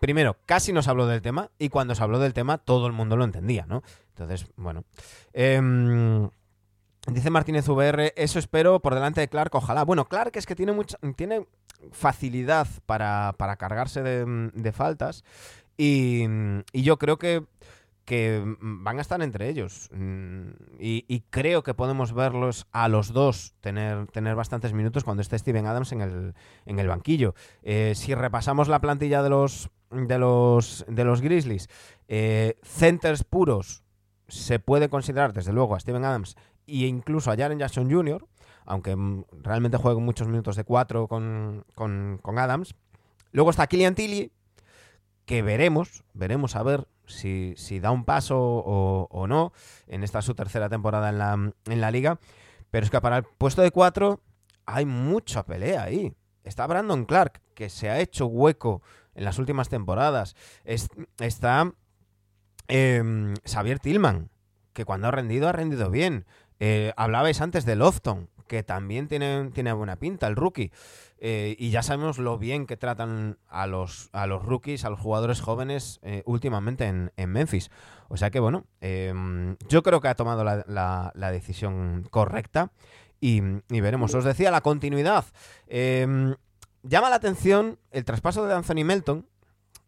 primero, 0.00 0.36
casi 0.46 0.72
no 0.72 0.82
se 0.82 0.90
habló 0.90 1.06
del 1.06 1.22
tema 1.22 1.50
y 1.58 1.68
cuando 1.68 1.94
se 1.94 2.02
habló 2.02 2.18
del 2.18 2.34
tema 2.34 2.58
todo 2.58 2.86
el 2.86 2.92
mundo 2.92 3.16
lo 3.16 3.24
entendía, 3.24 3.66
¿no? 3.66 3.82
Entonces, 4.10 4.46
bueno. 4.56 4.84
Eh, 5.32 5.60
dice 7.06 7.30
Martínez 7.30 7.68
VR, 7.68 8.12
eso 8.16 8.38
espero 8.38 8.80
por 8.80 8.94
delante 8.94 9.20
de 9.20 9.28
Clark, 9.28 9.54
ojalá. 9.54 9.84
Bueno, 9.84 10.06
Clark 10.06 10.36
es 10.36 10.46
que 10.46 10.54
tiene 10.54 10.72
mucha, 10.72 10.98
tiene 11.16 11.46
facilidad 11.92 12.66
para, 12.86 13.34
para 13.38 13.56
cargarse 13.56 14.02
de, 14.02 14.50
de 14.52 14.72
faltas 14.72 15.24
y, 15.76 16.24
y, 16.72 16.82
yo 16.82 16.98
creo 16.98 17.18
que, 17.18 17.44
que 18.04 18.42
van 18.60 18.98
a 18.98 19.00
estar 19.00 19.22
entre 19.22 19.48
ellos. 19.48 19.90
Y, 20.78 21.04
y, 21.06 21.20
creo 21.30 21.62
que 21.62 21.74
podemos 21.74 22.12
verlos 22.12 22.66
a 22.72 22.88
los 22.88 23.12
dos 23.12 23.54
tener, 23.60 24.08
tener 24.08 24.34
bastantes 24.34 24.72
minutos 24.72 25.04
cuando 25.04 25.22
esté 25.22 25.38
Steven 25.38 25.66
Adams 25.66 25.92
en 25.92 26.00
el, 26.00 26.34
en 26.66 26.78
el 26.80 26.88
banquillo. 26.88 27.34
Eh, 27.62 27.92
si 27.94 28.14
repasamos 28.14 28.66
la 28.66 28.80
plantilla 28.80 29.22
de 29.22 29.30
los, 29.30 29.70
de 29.90 30.18
los, 30.18 30.84
de 30.88 31.04
los 31.04 31.20
Grizzlies, 31.20 31.68
eh, 32.08 32.58
centers 32.62 33.24
puros, 33.24 33.82
se 34.28 34.58
puede 34.58 34.88
considerar 34.88 35.32
desde 35.32 35.52
luego 35.52 35.74
a 35.74 35.80
Steven 35.80 36.04
Adams 36.04 36.36
e 36.66 36.86
incluso 36.86 37.30
a 37.30 37.36
Jaren 37.36 37.58
Jackson 37.58 37.90
Jr., 37.90 38.26
aunque 38.66 38.94
realmente 39.42 39.78
juega 39.78 39.98
muchos 39.98 40.28
minutos 40.28 40.56
de 40.56 40.64
cuatro 40.64 41.08
con, 41.08 41.64
con, 41.74 42.18
con 42.22 42.38
Adams. 42.38 42.74
Luego 43.32 43.50
está 43.50 43.66
Killian 43.66 43.94
Tilly, 43.94 44.30
que 45.24 45.42
veremos, 45.42 46.04
veremos 46.12 46.54
a 46.54 46.62
ver 46.62 46.86
si, 47.06 47.54
si 47.56 47.80
da 47.80 47.90
un 47.90 48.04
paso 48.04 48.38
o, 48.38 49.26
no 49.26 49.52
en 49.86 50.04
esta 50.04 50.22
su 50.22 50.34
tercera 50.34 50.68
temporada 50.68 51.08
en 51.08 51.18
la, 51.18 51.32
en 51.32 51.80
la 51.80 51.90
liga. 51.90 52.18
Pero 52.70 52.84
es 52.84 52.90
que 52.90 53.00
para 53.00 53.18
el 53.18 53.24
puesto 53.24 53.62
de 53.62 53.70
cuatro 53.70 54.20
hay 54.66 54.84
mucha 54.84 55.44
pelea 55.44 55.84
ahí. 55.84 56.14
Está 56.44 56.66
Brandon 56.66 57.04
Clark, 57.04 57.40
que 57.54 57.68
se 57.68 57.90
ha 57.90 58.00
hecho 58.00 58.26
hueco 58.26 58.82
en 59.18 59.24
las 59.24 59.38
últimas 59.38 59.68
temporadas. 59.68 60.36
Es, 60.64 60.88
está 61.18 61.72
eh, 62.68 63.34
Xavier 63.44 63.80
Tillman, 63.80 64.30
que 64.72 64.84
cuando 64.84 65.08
ha 65.08 65.10
rendido, 65.10 65.48
ha 65.48 65.52
rendido 65.52 65.90
bien. 65.90 66.24
Eh, 66.60 66.92
hablabais 66.96 67.40
antes 67.40 67.66
de 67.66 67.76
Lofton, 67.76 68.30
que 68.46 68.62
también 68.62 69.08
tiene, 69.08 69.72
buena 69.72 69.96
pinta, 69.96 70.28
el 70.28 70.36
rookie. 70.36 70.70
Eh, 71.18 71.56
y 71.58 71.70
ya 71.70 71.82
sabemos 71.82 72.18
lo 72.18 72.38
bien 72.38 72.66
que 72.66 72.76
tratan 72.76 73.38
a 73.48 73.66
los, 73.66 74.08
a 74.12 74.28
los 74.28 74.44
rookies, 74.44 74.84
a 74.84 74.90
los 74.90 75.00
jugadores 75.00 75.40
jóvenes 75.40 75.98
eh, 76.02 76.22
últimamente 76.26 76.86
en, 76.86 77.30
Memphis. 77.30 77.70
O 78.08 78.16
sea 78.16 78.30
que, 78.30 78.38
bueno, 78.38 78.64
eh, 78.80 79.12
yo 79.68 79.82
creo 79.82 80.00
que 80.00 80.08
ha 80.08 80.14
tomado 80.14 80.44
la, 80.44 81.30
decisión 81.32 82.06
correcta 82.10 82.70
y, 83.20 83.42
y, 83.68 83.80
veremos. 83.80 84.14
Os 84.14 84.24
decía, 84.24 84.52
la 84.52 84.60
continuidad. 84.60 85.24
Llama 86.82 87.10
la 87.10 87.16
atención 87.16 87.78
el 87.90 88.04
traspaso 88.04 88.46
de 88.46 88.54
Anthony 88.54 88.84
Melton, 88.84 89.26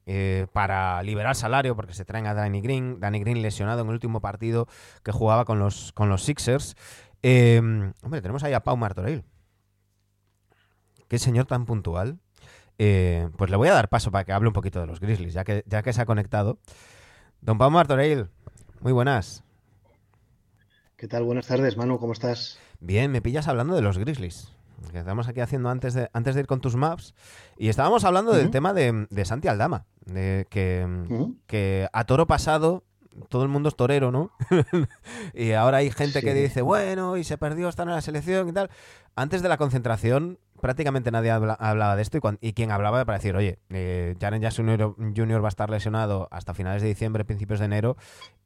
eh, 0.06 0.48
para 0.52 1.02
liberar 1.04 1.36
salario 1.36 1.76
porque 1.76 1.94
se 1.94 2.04
traen 2.04 2.26
a 2.26 2.34
Danny 2.34 2.60
Green. 2.60 2.98
Danny 3.00 3.20
Green 3.20 3.42
lesionado 3.42 3.82
en 3.82 3.86
el 3.88 3.92
último 3.94 4.20
partido 4.20 4.66
que 5.04 5.12
jugaba 5.12 5.44
con 5.44 5.58
los, 5.58 5.92
con 5.92 6.08
los 6.08 6.24
Sixers. 6.24 6.74
Eh, 7.22 7.58
hombre, 8.02 8.20
tenemos 8.20 8.42
ahí 8.42 8.52
a 8.52 8.64
Pau 8.64 8.76
Martorell. 8.76 9.24
Qué 11.06 11.18
señor 11.18 11.46
tan 11.46 11.66
puntual. 11.66 12.18
Eh, 12.78 13.28
pues 13.36 13.50
le 13.50 13.56
voy 13.56 13.68
a 13.68 13.74
dar 13.74 13.88
paso 13.88 14.10
para 14.10 14.24
que 14.24 14.32
hable 14.32 14.48
un 14.48 14.54
poquito 14.54 14.80
de 14.80 14.86
los 14.86 15.00
Grizzlies, 15.00 15.34
ya 15.34 15.44
que, 15.44 15.62
ya 15.66 15.82
que 15.82 15.92
se 15.92 16.00
ha 16.00 16.06
conectado. 16.06 16.58
Don 17.40 17.58
Pau 17.58 17.70
Martorell, 17.70 18.30
muy 18.80 18.92
buenas. 18.92 19.44
¿Qué 20.96 21.06
tal? 21.06 21.24
Buenas 21.24 21.46
tardes, 21.46 21.76
Manu, 21.76 21.98
¿cómo 21.98 22.14
estás? 22.14 22.58
Bien, 22.80 23.12
me 23.12 23.22
pillas 23.22 23.48
hablando 23.48 23.76
de 23.76 23.82
los 23.82 23.98
Grizzlies 23.98 24.54
que 24.92 24.98
estamos 24.98 25.28
aquí 25.28 25.40
haciendo 25.40 25.68
antes 25.68 25.94
de, 25.94 26.10
antes 26.12 26.34
de 26.34 26.42
ir 26.42 26.46
con 26.46 26.60
tus 26.60 26.76
maps. 26.76 27.14
Y 27.58 27.68
estábamos 27.68 28.04
hablando 28.04 28.32
uh 28.32 28.34
-huh. 28.34 28.38
del 28.38 28.50
tema 28.50 28.72
de, 28.72 29.06
de, 29.10 29.24
Santi 29.24 29.48
Aldama, 29.48 29.86
de 30.06 30.46
que, 30.50 30.86
uh 30.86 31.12
-huh. 31.12 31.36
que 31.46 31.88
a 31.92 32.04
toro 32.04 32.26
pasado 32.26 32.84
todo 33.28 33.42
el 33.42 33.48
mundo 33.48 33.68
es 33.68 33.76
torero, 33.76 34.10
¿no? 34.10 34.32
y 35.34 35.52
ahora 35.52 35.78
hay 35.78 35.90
gente 35.90 36.20
sí. 36.20 36.26
que 36.26 36.34
dice, 36.34 36.62
bueno, 36.62 37.16
y 37.16 37.24
se 37.24 37.38
perdió, 37.38 37.68
estar 37.68 37.86
en 37.86 37.94
la 37.94 38.00
selección 38.00 38.48
y 38.48 38.52
tal. 38.52 38.70
Antes 39.16 39.42
de 39.42 39.48
la 39.48 39.56
concentración, 39.56 40.38
prácticamente 40.60 41.10
nadie 41.10 41.30
habla, 41.30 41.54
hablaba 41.54 41.96
de 41.96 42.02
esto 42.02 42.18
y, 42.18 42.20
cuando, 42.20 42.38
y, 42.42 42.52
quien 42.52 42.70
hablaba 42.70 43.04
para 43.04 43.18
decir, 43.18 43.34
oye, 43.36 43.58
eh, 43.70 44.14
Jaren 44.20 44.40
Jackson 44.40 44.66
Jr. 45.16 45.42
va 45.42 45.48
a 45.48 45.50
estar 45.50 45.70
lesionado 45.70 46.28
hasta 46.30 46.54
finales 46.54 46.82
de 46.82 46.88
diciembre, 46.88 47.24
principios 47.24 47.58
de 47.58 47.66
enero, 47.66 47.96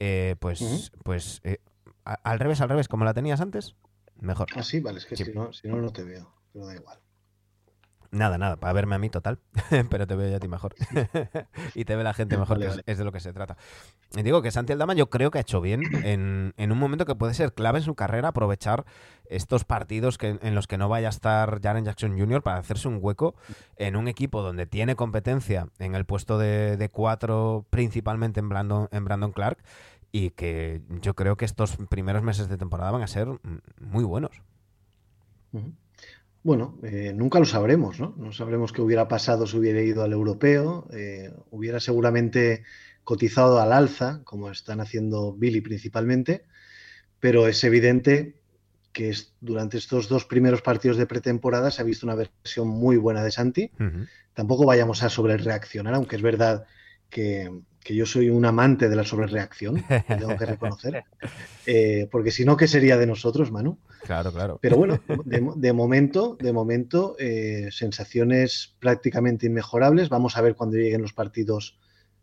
eh, 0.01 0.37
pues, 0.41 0.93
pues 1.03 1.41
eh, 1.45 1.59
al 2.05 2.39
revés, 2.39 2.61
al 2.61 2.69
revés, 2.69 2.89
como 2.89 3.05
la 3.05 3.15
tenías 3.15 3.41
antes. 3.41 3.77
Mejor. 4.21 4.49
Ah, 4.55 4.63
sí, 4.63 4.81
vale, 4.81 4.99
es 4.99 5.07
que 5.07 5.17
si, 5.17 5.33
no, 5.33 5.53
si 5.53 5.69
no, 5.69 5.77
no 5.77 5.93
te 5.93 6.05
veo, 6.05 6.35
pero 6.53 6.67
da 6.67 6.75
igual. 6.75 6.99
Nada, 8.15 8.39
nada, 8.39 8.57
para 8.57 8.73
verme 8.73 8.95
a 8.95 8.99
mí 8.99 9.11
total, 9.11 9.41
pero 9.91 10.07
te 10.07 10.15
veo 10.15 10.31
ya 10.31 10.37
a 10.37 10.41
ti 10.41 10.47
mejor. 10.47 10.77
y 11.75 11.85
te 11.85 11.97
ve 11.97 12.05
la 12.05 12.15
gente 12.15 12.39
mejor, 12.39 12.61
que 12.61 12.71
es, 12.87 12.99
de 12.99 13.05
lo 13.05 13.11
que 13.11 13.19
se 13.19 13.33
trata. 13.33 13.57
Y 14.17 14.23
digo 14.23 14.41
que 14.41 14.53
Santi 14.53 14.73
Aldama 14.73 14.95
yo 14.95 15.11
creo 15.11 15.33
que 15.33 15.39
ha 15.39 15.41
hecho 15.41 15.61
bien 15.61 15.83
en, 16.05 16.55
en, 16.57 16.71
un 16.71 16.79
momento 16.79 17.07
que 17.07 17.17
puede 17.17 17.35
ser 17.35 17.55
clave 17.55 17.81
en 17.81 17.85
su 17.85 17.97
carrera 17.97 18.29
aprovechar 18.29 18.85
estos 19.25 19.65
partidos 19.65 20.17
que, 20.17 20.39
en 20.41 20.55
los 20.55 20.69
que 20.69 20.79
no 20.79 20.89
vaya 20.89 21.09
a 21.09 21.11
estar 21.11 21.61
Jaren 21.61 21.85
Jackson 21.85 22.17
Jr. 22.17 22.41
para 22.41 22.59
hacerse 22.59 22.87
un 22.87 22.99
hueco 23.01 23.35
en 23.77 23.97
un 23.97 24.07
equipo 24.07 24.43
donde 24.43 24.67
tiene 24.67 24.95
competencia 24.95 25.67
en 25.81 25.97
el 25.97 26.05
puesto 26.05 26.39
de, 26.39 26.77
de 26.77 26.89
cuatro, 26.91 27.67
principalmente 27.71 28.39
en 28.39 28.49
Brandon, 28.49 28.89
en 28.93 29.05
Brandon 29.05 29.33
Clark, 29.33 29.59
y 30.15 30.31
que 30.31 30.81
yo 31.03 31.15
creo 31.15 31.37
que 31.37 31.45
estos 31.45 31.77
primeros 31.91 32.23
meses 32.23 32.49
de 32.49 32.57
temporada 32.57 32.93
van 32.93 33.03
a 33.03 33.09
ser 33.09 33.27
muy 33.81 34.05
buenos. 34.05 34.31
Bueno, 36.45 36.79
eh, 36.85 37.13
nunca 37.13 37.41
lo 37.41 37.45
sabremos, 37.45 37.99
¿no? 37.99 38.15
No 38.17 38.31
sabremos 38.31 38.73
qué 38.73 38.81
hubiera 38.81 39.09
pasado 39.09 39.45
si 39.45 39.59
hubiera 39.59 39.83
ido 39.83 40.05
al 40.05 40.13
europeo. 40.13 40.87
Eh, 40.93 41.35
hubiera 41.51 41.81
seguramente 41.81 42.63
cotizado 43.03 43.61
al 43.61 43.73
alza, 43.73 44.21
como 44.23 44.53
están 44.53 44.81
haciendo 44.81 45.33
Billy 45.33 45.61
principalmente, 45.61 46.45
pero 47.19 47.49
es 47.49 47.65
evidente 47.65 48.37
que 48.93 49.09
es, 49.09 49.35
durante 49.41 49.79
estos 49.79 50.09
dos 50.09 50.27
primeros 50.27 50.63
partidos 50.63 50.97
de 50.97 51.07
pretemporada 51.07 51.73
se 51.73 51.83
ha 51.83 51.85
visto 51.85 52.07
una 52.07 52.15
versión 52.15 52.69
muy 52.69 52.99
buena 52.99 53.25
de 53.25 53.33
Santi. 53.33 53.73
Tampoco 54.33 54.65
vayamos 54.65 55.03
a 55.03 55.09
sobre 55.09 55.39
reaccionar, 55.39 55.95
aunque 55.95 56.15
es 56.15 56.23
verdad 56.23 56.67
que, 57.11 57.51
que 57.85 57.95
yo 57.95 58.07
soy 58.07 58.31
un 58.31 58.47
amante 58.47 58.89
de 58.89 58.97
la 58.97 59.05
sobrereacción, 59.05 59.85
tengo 60.09 60.37
que 60.39 60.47
reconocer, 60.47 61.05
eh, 61.67 62.09
porque 62.11 62.31
si 62.31 62.45
no, 62.47 62.57
¿qué 62.57 62.67
sería 62.67 62.97
de 62.97 63.07
nosotros, 63.07 63.53
Manu? 63.53 63.79
Claro, 64.03 64.33
claro. 64.33 64.59
Pero 64.61 64.77
bueno, 64.79 65.01
de, 65.07 65.73
momento, 65.73 66.37
de 66.41 66.53
momento, 66.53 67.15
eh, 67.19 67.69
sensaciones 67.71 68.75
prácticamente 68.81 69.47
inmejorables. 69.47 70.09
Vamos 70.09 70.37
a 70.37 70.41
ver 70.41 70.55
cuando 70.55 70.77
lleguen 70.77 71.03
los 71.03 71.13
partidos 71.13 71.79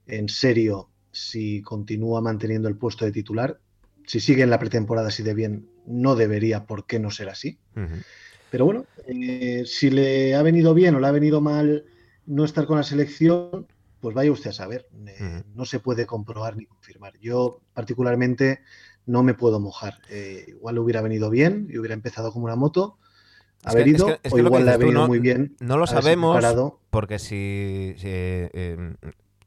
en 0.07 0.29
serio 0.29 0.89
si 1.11 1.61
continúa 1.61 2.21
manteniendo 2.21 2.67
el 2.67 2.75
puesto 2.75 3.05
de 3.05 3.11
titular. 3.11 3.59
Si 4.05 4.19
sigue 4.19 4.43
en 4.43 4.49
la 4.49 4.59
pretemporada 4.59 5.09
así 5.09 5.21
de 5.23 5.33
bien, 5.33 5.69
no 5.85 6.15
debería, 6.15 6.65
¿por 6.65 6.85
qué 6.85 6.99
no 6.99 7.11
ser 7.11 7.29
así? 7.29 7.59
Pero 8.49 8.65
bueno, 8.65 8.85
eh, 9.07 9.63
si 9.65 9.89
le 9.91 10.35
ha 10.35 10.41
venido 10.41 10.73
bien 10.73 10.95
o 10.95 10.99
le 10.99 11.07
ha 11.07 11.11
venido 11.11 11.39
mal 11.39 11.85
no 12.25 12.45
estar 12.45 12.65
con 12.65 12.77
la 12.77 12.83
selección, 12.83 13.67
pues 14.01 14.15
vaya 14.15 14.31
usted 14.31 14.49
a 14.49 14.53
saber. 14.53 14.87
Eh, 15.07 15.43
no 15.53 15.65
se 15.65 15.79
puede 15.79 16.05
comprobar 16.05 16.57
ni 16.57 16.65
confirmar. 16.65 17.13
Yo 17.19 17.61
particularmente 17.73 18.61
no 19.05 19.23
me 19.23 19.35
puedo 19.35 19.59
mojar. 19.59 19.99
Eh, 20.09 20.45
igual 20.49 20.75
le 20.75 20.81
hubiera 20.81 21.01
venido 21.01 21.29
bien 21.29 21.67
y 21.69 21.77
hubiera 21.77 21.93
empezado 21.93 22.33
como 22.33 22.45
una 22.45 22.55
moto. 22.55 22.97
Haber 23.63 23.87
ido, 23.87 24.07
o 24.29 24.37
igual 24.39 24.65
le 24.65 24.71
ha 24.71 24.77
venido 24.77 25.07
muy 25.07 25.19
bien. 25.19 25.55
No 25.59 25.77
lo 25.77 25.85
sabemos 25.85 26.43
porque 26.89 27.19
si, 27.19 27.93
em, 27.99 28.95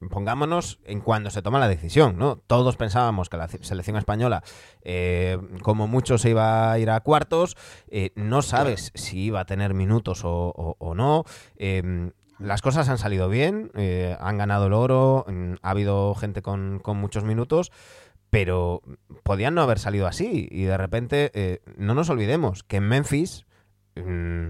pongámonos 0.08 0.78
en 0.84 1.00
cuando 1.00 1.30
se 1.30 1.42
toma 1.42 1.58
la 1.58 1.66
decisión, 1.66 2.16
¿no? 2.16 2.36
Todos 2.36 2.76
pensábamos 2.76 3.28
que 3.28 3.36
la 3.36 3.48
selección 3.48 3.96
española, 3.96 4.44
eh, 4.82 5.36
como 5.62 5.88
mucho, 5.88 6.16
se 6.16 6.30
iba 6.30 6.70
a 6.70 6.78
ir 6.78 6.90
a 6.90 7.00
cuartos. 7.00 7.56
no 8.14 8.42
sabes 8.42 8.92
si 8.94 9.24
iba 9.24 9.40
a 9.40 9.46
tener 9.46 9.74
minutos 9.74 10.20
o, 10.24 10.76
o 10.78 10.94
no. 10.94 11.24
Em, 11.56 12.12
las 12.44 12.62
cosas 12.62 12.88
han 12.88 12.98
salido 12.98 13.28
bien, 13.28 13.70
eh, 13.74 14.16
han 14.20 14.38
ganado 14.38 14.66
el 14.66 14.72
oro, 14.72 15.24
mm, 15.26 15.54
ha 15.62 15.70
habido 15.70 16.14
gente 16.14 16.42
con, 16.42 16.80
muchos 16.84 17.24
minutos, 17.24 17.72
pero 18.30 18.82
podían 19.22 19.54
no 19.54 19.62
haber 19.62 19.78
salido 19.78 20.06
así. 20.06 20.48
Y 20.50 20.64
de 20.64 20.76
repente, 20.76 21.30
eh, 21.34 21.60
no 21.76 21.94
nos 21.94 22.10
olvidemos 22.10 22.62
que 22.62 22.76
en 22.76 22.88
Memphis, 22.88 23.46
mm, 23.96 24.46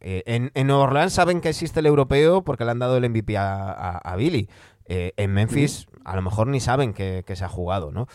eh, 0.00 0.22
en, 0.26 0.50
en 0.54 0.70
Orleans 0.70 1.12
saben 1.12 1.40
que 1.40 1.48
existe 1.48 1.80
el 1.80 1.86
europeo 1.86 2.42
porque 2.42 2.64
le 2.64 2.72
han 2.72 2.78
dado 2.78 2.96
el 2.96 3.08
MVP 3.08 3.36
a, 3.38 4.14
Billy. 4.16 4.48
en 4.88 5.32
Memphis 5.32 5.88
a 6.04 6.14
lo 6.14 6.22
mejor 6.22 6.46
ni 6.46 6.60
saben 6.60 6.94
que, 6.94 7.24
se 7.26 7.44
ha 7.44 7.48
jugado, 7.48 7.90
¿no? 7.90 8.06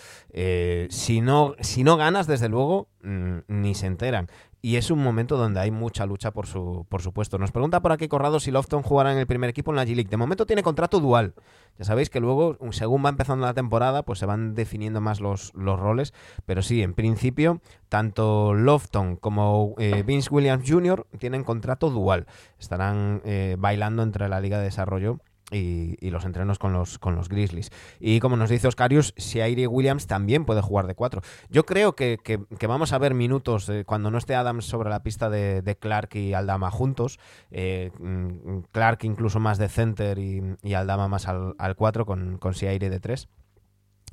si 0.90 1.20
¿no? 1.20 1.56
Si 1.60 1.84
no 1.84 1.98
ganas, 1.98 2.28
desde 2.28 2.48
luego, 2.48 2.88
mm, 3.04 3.40
ni 3.48 3.76
se 3.76 3.88
enteran 3.88 4.30
y 4.64 4.76
es 4.76 4.92
un 4.92 5.02
momento 5.02 5.38
donde 5.38 5.60
hay 5.60 5.72
mucha 5.72 6.06
lucha 6.06 6.32
por 6.32 6.46
su, 6.46 6.86
por 6.88 7.02
supuesto. 7.02 7.40
Nos 7.40 7.52
pregunta 7.52 7.82
por 7.82 7.92
aquí 7.92 8.08
Corrado 8.08 8.40
si 8.40 8.52
Lofton 8.52 8.84
jugará 8.84 9.12
en 9.12 9.18
el 9.18 9.26
primer 9.26 9.50
equipo 9.50 9.72
en 9.72 9.78
la 9.78 9.86
G-League. 9.86 10.10
De 10.10 10.18
momento 10.18 10.46
tiene 10.46 10.62
contrato 10.62 11.00
dual. 11.00 11.34
Ya 11.80 11.86
sabéis 11.86 12.12
que 12.12 12.20
luego, 12.20 12.58
según 12.72 13.04
va 13.04 13.10
empezando 13.10 13.46
la 13.46 13.56
temporada, 13.56 14.04
pues 14.04 14.20
se 14.20 14.28
van 14.28 14.54
definiendo 14.54 15.02
más 15.02 15.20
los, 15.20 15.52
los 15.56 15.80
roles. 15.80 16.14
Pero 16.46 16.62
sí, 16.62 16.84
en 16.84 16.94
principio, 16.94 17.60
tanto 17.90 18.54
Lofton 18.54 19.16
como 19.16 19.74
eh, 19.80 20.04
Vince 20.04 20.30
Williams 20.32 20.70
Jr. 20.70 21.08
tienen 21.18 21.44
contrato 21.44 21.90
dual. 21.90 22.28
Estarán 22.60 23.22
eh, 23.26 23.56
bailando 23.58 24.04
entre 24.04 24.30
la 24.30 24.40
Liga 24.40 24.60
de 24.60 24.66
Desarrollo 24.66 25.22
y, 25.52 26.10
los 26.10 26.26
entrenos 26.26 26.60
con 26.60 26.74
los, 26.74 27.00
con 27.00 27.16
los 27.16 27.30
Grizzlies. 27.30 27.72
Y 28.00 28.20
como 28.20 28.38
nos 28.38 28.50
dice 28.50 28.68
Oscarius, 28.68 29.14
Aire 29.36 29.68
Williams 29.68 30.08
también 30.08 30.46
puede 30.46 30.62
jugar 30.62 30.88
de 30.88 30.96
cuatro. 30.96 31.22
Yo 31.50 31.66
creo 31.66 31.96
que, 31.96 32.20
vamos 32.68 32.94
a 32.94 32.98
ver 32.98 33.14
minutos 33.14 33.72
cuando 33.86 34.12
no 34.12 34.18
esté 34.18 34.36
Adams 34.36 34.66
sobre 34.66 34.90
la 34.90 35.04
pista 35.04 35.30
de, 35.30 35.78
Clark 35.80 36.16
y 36.16 36.34
Aldama 36.34 36.72
juntos. 36.72 37.20
Eh, 37.50 37.92
mm, 38.00 38.60
Clark 38.72 39.00
incluso 39.04 39.40
más 39.40 39.58
de 39.58 39.70
center 39.70 40.20
y, 40.20 40.74
Aldama 40.74 41.08
más 41.08 41.28
al, 41.28 41.56
al 41.58 41.76
4 41.76 42.06
con, 42.06 42.38
con 42.38 42.54
de 42.54 43.00
3. 43.00 43.28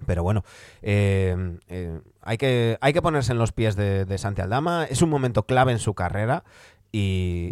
Pero 0.07 0.22
bueno, 0.22 0.44
eh, 0.81 1.59
eh, 1.66 2.01
hay, 2.22 2.38
que, 2.38 2.79
hay 2.81 2.92
que 2.92 3.03
ponerse 3.03 3.33
en 3.33 3.38
los 3.38 3.53
pies 3.53 3.74
de 3.74 4.18
Santi 4.18 4.42
Aldama. 4.42 4.85
Es 4.85 5.03
un 5.03 5.11
momento 5.11 5.44
clave 5.44 5.72
en 5.72 5.79
su 5.79 5.94
carrera. 5.94 6.44
Y, 6.90 7.51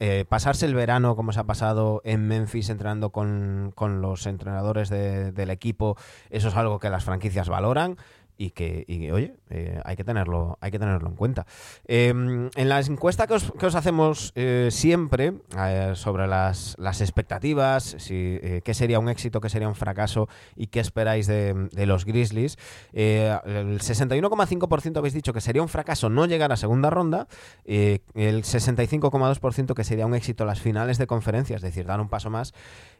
eh, 0.00 0.24
pasarse 0.28 0.66
el 0.66 0.74
verano, 0.74 1.16
como 1.16 1.32
se 1.32 1.40
ha 1.40 1.44
pasado 1.44 2.02
en 2.04 2.28
Memphis, 2.28 2.68
entrenando 2.68 3.10
con, 3.10 3.72
los 4.00 4.26
entrenadores 4.26 4.90
del 4.90 5.50
equipo, 5.50 5.96
eso 6.30 6.48
es 6.48 6.56
algo 6.56 6.78
que 6.78 6.90
las 6.90 7.04
franquicias 7.04 7.48
valoran 7.48 7.96
y 8.38 8.50
que, 8.50 8.84
oye, 9.12 9.34
eh, 9.50 9.80
hay, 9.84 9.96
que 9.96 10.04
tenerlo, 10.04 10.58
hay 10.60 10.70
que 10.70 10.78
tenerlo 10.78 11.08
en 11.08 11.16
cuenta. 11.16 11.46
Em, 11.86 12.50
en 12.54 12.68
la 12.68 12.80
encuesta 12.80 13.26
que 13.26 13.34
os, 13.34 13.74
hacemos 13.74 14.32
eh, 14.34 14.68
siempre 14.70 15.34
eh, 15.58 15.92
sobre 15.94 16.26
las, 16.26 16.76
expectativas, 17.00 17.96
si, 17.98 18.38
qué 18.64 18.74
sería 18.74 18.98
un 18.98 19.08
éxito, 19.08 19.40
qué 19.40 19.48
sería 19.48 19.68
un 19.68 19.74
fracaso 19.74 20.28
y 20.54 20.68
qué 20.68 20.80
esperáis 20.80 21.26
de, 21.26 21.68
los 21.86 22.04
Grizzlies, 22.04 22.58
el 22.92 23.80
61,5% 23.80 24.96
habéis 24.98 25.14
dicho 25.14 25.32
que 25.32 25.40
sería 25.40 25.62
un 25.62 25.68
fracaso 25.68 26.10
no 26.10 26.26
llegar 26.26 26.52
a 26.52 26.56
segunda 26.56 26.90
ronda, 26.90 27.28
el 27.64 28.02
65,2% 28.14 29.74
que 29.74 29.84
sería 29.84 30.06
un 30.06 30.14
éxito 30.14 30.44
las 30.44 30.60
finales 30.60 30.98
de 30.98 31.06
conferencia, 31.06 31.56
es 31.56 31.62
decir, 31.62 31.86
dar 31.86 32.00
un 32.00 32.08
paso 32.08 32.30
más. 32.30 32.54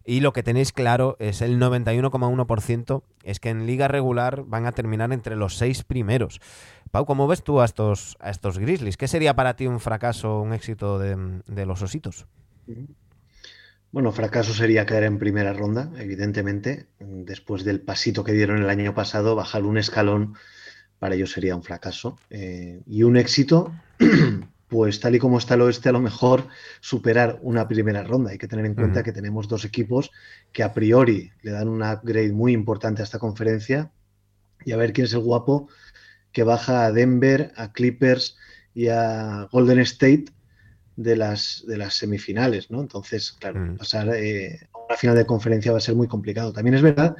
Y 0.09 0.21
lo 0.21 0.33
que 0.33 0.45
tenéis 0.45 0.73
claro 0.73 1.17
es 1.19 1.43
el 1.43 1.59
91,1% 1.59 3.03
es 3.25 3.41
que 3.41 3.49
en 3.49 3.67
liga 3.67 3.89
regular 3.89 4.45
van 4.47 4.65
a 4.65 4.73
terminar 4.73 5.13
entre 5.13 5.35
los 5.35 5.57
seis 5.57 5.83
primeros. 5.83 6.41
Pau, 6.93 7.05
¿cómo 7.05 7.27
ves 7.27 7.43
tú 7.43 7.61
a 7.61 7.65
estos, 7.65 8.17
a 8.21 8.31
estos 8.31 8.59
Grizzlies? 8.59 8.97
¿Qué 8.97 9.09
sería 9.09 9.35
para 9.35 9.57
ti 9.57 9.67
un 9.67 9.81
fracaso, 9.81 10.41
un 10.41 10.53
éxito 10.53 11.01
de, 11.01 11.67
los 11.67 11.83
ositos? 11.83 12.27
Bueno, 13.91 14.13
fracaso 14.13 14.55
sería 14.55 14.87
caer 14.87 15.03
en 15.03 15.19
primera 15.19 15.53
ronda, 15.53 15.91
evidentemente. 15.99 16.87
Después 17.01 17.65
del 17.65 17.81
pasito 17.81 18.23
que 18.23 18.33
dieron 18.33 18.63
el 18.63 18.71
año 18.71 18.95
pasado, 18.95 19.35
bajar 19.35 19.65
un 19.65 19.77
escalón 19.77 20.35
para 21.01 21.17
ellos 21.17 21.33
sería 21.33 21.57
un 21.57 21.65
fracaso. 21.65 22.17
Eh, 22.31 22.81
y 22.87 23.03
un 23.03 23.17
éxito, 23.17 23.73
pues 24.69 24.99
tal 25.01 25.15
y 25.15 25.19
como 25.19 25.39
está 25.39 25.55
el 25.55 25.63
oeste, 25.63 25.89
a 25.89 25.93
lo 25.93 26.01
mejor 26.01 26.49
superar 26.81 27.39
una 27.43 27.69
primera 27.69 28.03
ronda. 28.03 28.31
Hay 28.31 28.39
que 28.39 28.49
tener 28.49 28.67
en 28.67 28.75
cuenta 28.75 29.03
que 29.03 29.13
tenemos 29.13 29.49
dos 29.49 29.65
equipos 29.65 30.11
que 30.53 30.63
a 30.63 30.73
priori 30.73 31.31
le 31.43 31.53
dan 31.53 31.69
un 31.69 31.83
upgrade 31.83 32.33
muy 32.33 32.53
importante 32.53 33.03
a 33.03 33.05
esta 33.05 33.19
conferencia 33.19 33.93
y 34.65 34.73
a 34.73 34.77
ver 34.77 34.93
quién 34.93 35.05
es 35.07 35.13
el 35.13 35.21
guapo 35.21 35.69
que 36.33 36.43
baja 36.43 36.85
a 36.85 36.93
Denver, 36.93 37.53
a 37.57 37.73
Clippers 37.73 38.37
y 38.75 38.89
a 38.89 39.49
Golden 39.53 39.79
State 39.79 40.27
de 40.97 41.17
las, 41.17 41.65
de 41.67 41.77
las 41.77 41.95
semifinales, 41.95 42.71
¿no? 42.71 42.81
Entonces, 42.81 43.33
claro, 43.33 43.77
pasar 43.79 44.09
eh, 44.15 44.69
a 44.75 44.79
una 44.87 44.97
final 44.97 45.17
de 45.17 45.27
conferencia 45.27 45.73
va 45.73 45.79
a 45.79 45.83
ser 45.83 45.95
muy 45.95 46.09
complicado. 46.09 46.53
También 46.53 46.75
es 46.75 46.83
verdad 46.83 47.17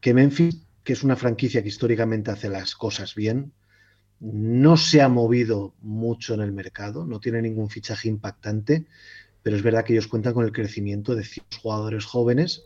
que 0.00 0.12
Memphis, 0.12 0.66
que 0.82 0.92
es 0.92 1.02
una 1.02 1.16
franquicia 1.16 1.62
que 1.62 1.68
históricamente 1.68 2.30
hace 2.30 2.48
las 2.48 2.74
cosas 2.74 3.14
bien, 3.14 3.52
no 4.20 4.76
se 4.76 5.02
ha 5.02 5.08
movido 5.08 5.74
mucho 5.80 6.34
en 6.34 6.40
el 6.40 6.52
mercado, 6.52 7.04
no 7.04 7.20
tiene 7.20 7.42
ningún 7.42 7.68
fichaje 7.68 8.08
impactante, 8.08 8.86
pero 9.42 9.56
es 9.56 9.62
verdad 9.62 9.84
que 9.84 9.92
ellos 9.92 10.06
cuentan 10.06 10.34
con 10.34 10.44
el 10.44 10.52
crecimiento 10.52 11.14
de 11.14 11.24
ciertos 11.24 11.58
jugadores 11.58 12.04
jóvenes. 12.04 12.64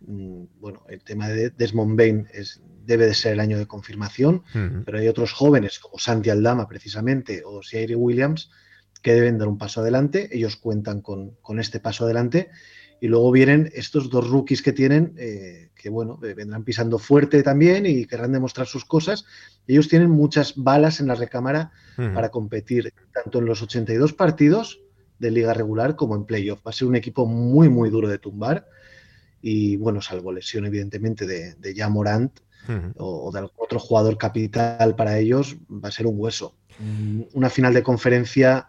Mm, 0.00 0.44
bueno, 0.60 0.84
el 0.88 1.02
tema 1.02 1.28
de 1.28 1.50
Desmond 1.50 1.96
Bain 1.96 2.28
es, 2.32 2.60
debe 2.84 3.06
de 3.06 3.14
ser 3.14 3.32
el 3.32 3.40
año 3.40 3.58
de 3.58 3.66
confirmación, 3.66 4.42
pero 4.84 4.98
hay 4.98 5.08
otros 5.08 5.32
jóvenes 5.32 5.78
como 5.78 5.98
Santi 5.98 6.30
Aldama 6.30 6.68
precisamente 6.68 7.42
o 7.44 7.62
Siaire 7.62 7.96
Williams 7.96 8.50
que 9.02 9.14
deben 9.14 9.38
dar 9.38 9.48
un 9.48 9.58
paso 9.58 9.80
adelante. 9.80 10.28
Ellos 10.32 10.56
cuentan 10.56 11.00
con, 11.00 11.32
con, 11.42 11.60
este 11.60 11.80
paso 11.80 12.04
adelante 12.04 12.50
Y 13.00 13.08
luego 13.08 13.30
vienen 13.30 13.70
estos 13.74 14.10
dos 14.10 14.28
rookies 14.28 14.62
que 14.62 14.72
tienen, 14.72 15.14
eh, 15.16 15.70
que 15.74 15.88
bueno, 15.88 16.18
eh, 16.24 16.34
vendrán 16.34 16.64
pisando 16.64 16.98
fuerte 16.98 17.42
también 17.42 17.86
y 17.86 18.06
querrán 18.06 18.32
demostrar 18.32 18.66
sus 18.66 18.84
cosas. 18.84 19.24
Ellos 19.66 19.88
tienen 19.88 20.10
muchas 20.10 20.54
balas 20.56 21.00
en 21.00 21.06
la 21.06 21.14
recámara 21.14 21.70
para 21.96 22.30
competir, 22.30 22.92
tanto 23.12 23.38
en 23.38 23.46
los 23.46 23.62
82 23.62 24.12
partidos 24.12 24.80
de 25.18 25.30
liga 25.30 25.52
regular 25.54 25.96
como 25.96 26.16
en 26.16 26.24
playoff. 26.24 26.64
Va 26.66 26.70
a 26.70 26.74
ser 26.74 26.88
un 26.88 26.96
equipo 26.96 27.26
muy, 27.26 27.68
muy 27.68 27.90
duro 27.90 28.08
de 28.08 28.18
tumbar. 28.18 28.66
Y 29.40 29.76
bueno, 29.76 30.00
salvo 30.00 30.32
lesión, 30.32 30.66
evidentemente, 30.66 31.26
de, 31.26 31.54
de 31.54 31.74
Jamorant 31.74 32.40
o, 32.96 33.30
de 33.32 33.38
algún 33.38 33.54
otro 33.56 33.78
jugador 33.78 34.18
capital 34.18 34.94
para 34.94 35.18
ellos, 35.18 35.56
va 35.70 35.88
a 35.88 35.92
ser 35.92 36.06
un 36.06 36.14
hueso. 36.18 36.54
Una 37.32 37.50
final 37.50 37.74
de 37.74 37.82
conferencia 37.82 38.66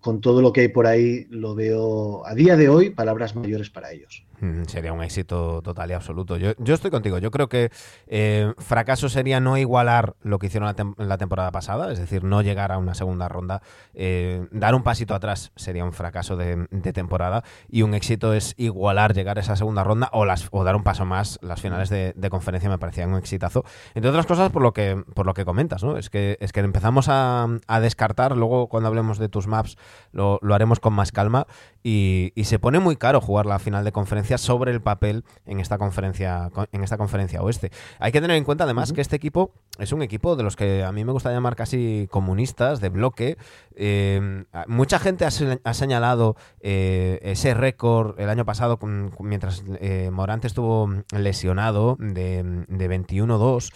con 0.00 0.20
todo 0.20 0.42
lo 0.42 0.52
que 0.52 0.62
hay 0.62 0.68
por 0.68 0.86
ahí, 0.86 1.26
lo 1.30 1.54
veo 1.54 2.26
a 2.26 2.34
día 2.34 2.56
de 2.56 2.68
hoy 2.68 2.90
palabras 2.90 3.36
mayores 3.36 3.70
para 3.70 3.92
ellos. 3.92 4.24
Mm, 4.40 4.64
sería 4.64 4.92
un 4.92 5.02
éxito 5.02 5.60
total 5.62 5.90
y 5.90 5.92
absoluto. 5.92 6.36
Yo, 6.36 6.74
estoy 6.74 6.90
contigo. 6.90 7.18
Yo 7.18 7.30
creo 7.30 7.48
que 7.48 7.70
eh, 8.06 8.52
fracaso 8.58 9.08
sería 9.08 9.38
no 9.38 9.58
igualar 9.58 10.14
lo 10.22 10.38
que 10.38 10.46
hicieron 10.46 10.66
la, 10.66 11.04
la, 11.04 11.18
temporada 11.18 11.50
pasada, 11.50 11.92
es 11.92 11.98
decir, 11.98 12.24
no 12.24 12.40
llegar 12.40 12.72
a 12.72 12.78
una 12.78 12.94
segunda 12.94 13.28
ronda. 13.28 13.60
Eh, 13.92 14.46
dar 14.50 14.74
un 14.74 14.82
pasito 14.82 15.14
atrás 15.14 15.52
sería 15.56 15.84
un 15.84 15.92
fracaso 15.92 16.36
de, 16.36 16.66
temporada 16.94 17.44
y 17.68 17.82
un 17.82 17.94
éxito 17.94 18.32
es 18.32 18.54
igualar, 18.56 19.14
llegar 19.14 19.36
a 19.36 19.42
esa 19.42 19.56
segunda 19.56 19.84
ronda 19.84 20.08
o, 20.12 20.24
las, 20.24 20.48
o 20.50 20.64
dar 20.64 20.74
un 20.74 20.82
paso 20.82 21.04
más. 21.04 21.38
Las 21.42 21.60
finales 21.60 21.90
de, 21.90 22.30
conferencia 22.30 22.70
me 22.70 22.78
parecían 22.78 23.10
un 23.10 23.18
exitazo. 23.18 23.64
Entre 23.94 24.08
otras 24.08 24.24
cosas, 24.24 24.50
por 24.50 24.62
lo 24.62 24.72
que, 24.72 25.02
por 25.14 25.26
lo 25.26 25.34
que 25.34 25.44
comentas, 25.44 25.82
¿no? 25.82 25.96
Es 25.96 26.08
que, 26.08 26.38
es 26.40 26.52
que 26.52 26.60
empezamos 26.60 27.06
a, 27.08 27.48
descartar, 27.80 28.36
luego 28.36 28.68
cuando 28.68 28.88
hablemos 28.88 29.18
de 29.18 29.28
tus 29.28 29.46
maps 29.46 29.76
lo, 30.12 30.38
lo 30.42 30.54
haremos 30.54 30.80
con 30.80 30.92
más 30.92 31.12
calma 31.12 31.46
y, 31.82 32.32
y 32.34 32.44
se 32.44 32.58
pone 32.58 32.78
muy 32.78 32.96
caro 32.96 33.20
jugar 33.20 33.46
la 33.46 33.58
final 33.58 33.84
de 33.84 33.92
conferencia 33.92 34.29
sobre 34.38 34.72
el 34.72 34.80
papel 34.80 35.24
en 35.46 35.60
esta 35.60 35.78
conferencia, 35.78 36.50
en 36.72 36.82
esta 36.82 36.98
conferencia 36.98 37.42
oeste. 37.42 37.70
Hay 37.98 38.12
que 38.12 38.20
tener 38.20 38.36
en 38.36 38.44
cuenta 38.44 38.64
además 38.64 38.92
que 38.92 39.00
este 39.00 39.16
equipo 39.16 39.52
es 39.78 39.92
un 39.92 40.02
equipo 40.02 40.36
de 40.36 40.42
los 40.42 40.56
que 40.56 40.84
a 40.84 40.92
mí 40.92 41.04
me 41.04 41.12
gusta 41.12 41.32
llamar 41.32 41.56
casi 41.56 42.08
comunistas, 42.10 42.80
de 42.80 42.88
bloque. 42.88 43.38
Eh, 43.74 44.44
mucha 44.66 44.98
gente 44.98 45.24
ha, 45.24 45.74
señalado 45.74 46.36
eh, 46.60 47.18
ese 47.22 47.54
récord 47.54 48.18
el 48.20 48.28
año 48.28 48.44
pasado 48.44 48.78
mientras 49.20 49.64
eh, 49.80 50.10
Morante 50.12 50.46
estuvo 50.46 50.88
lesionado 51.16 51.96
de, 51.98 52.64
de 52.68 52.90
21-2. 52.90 53.72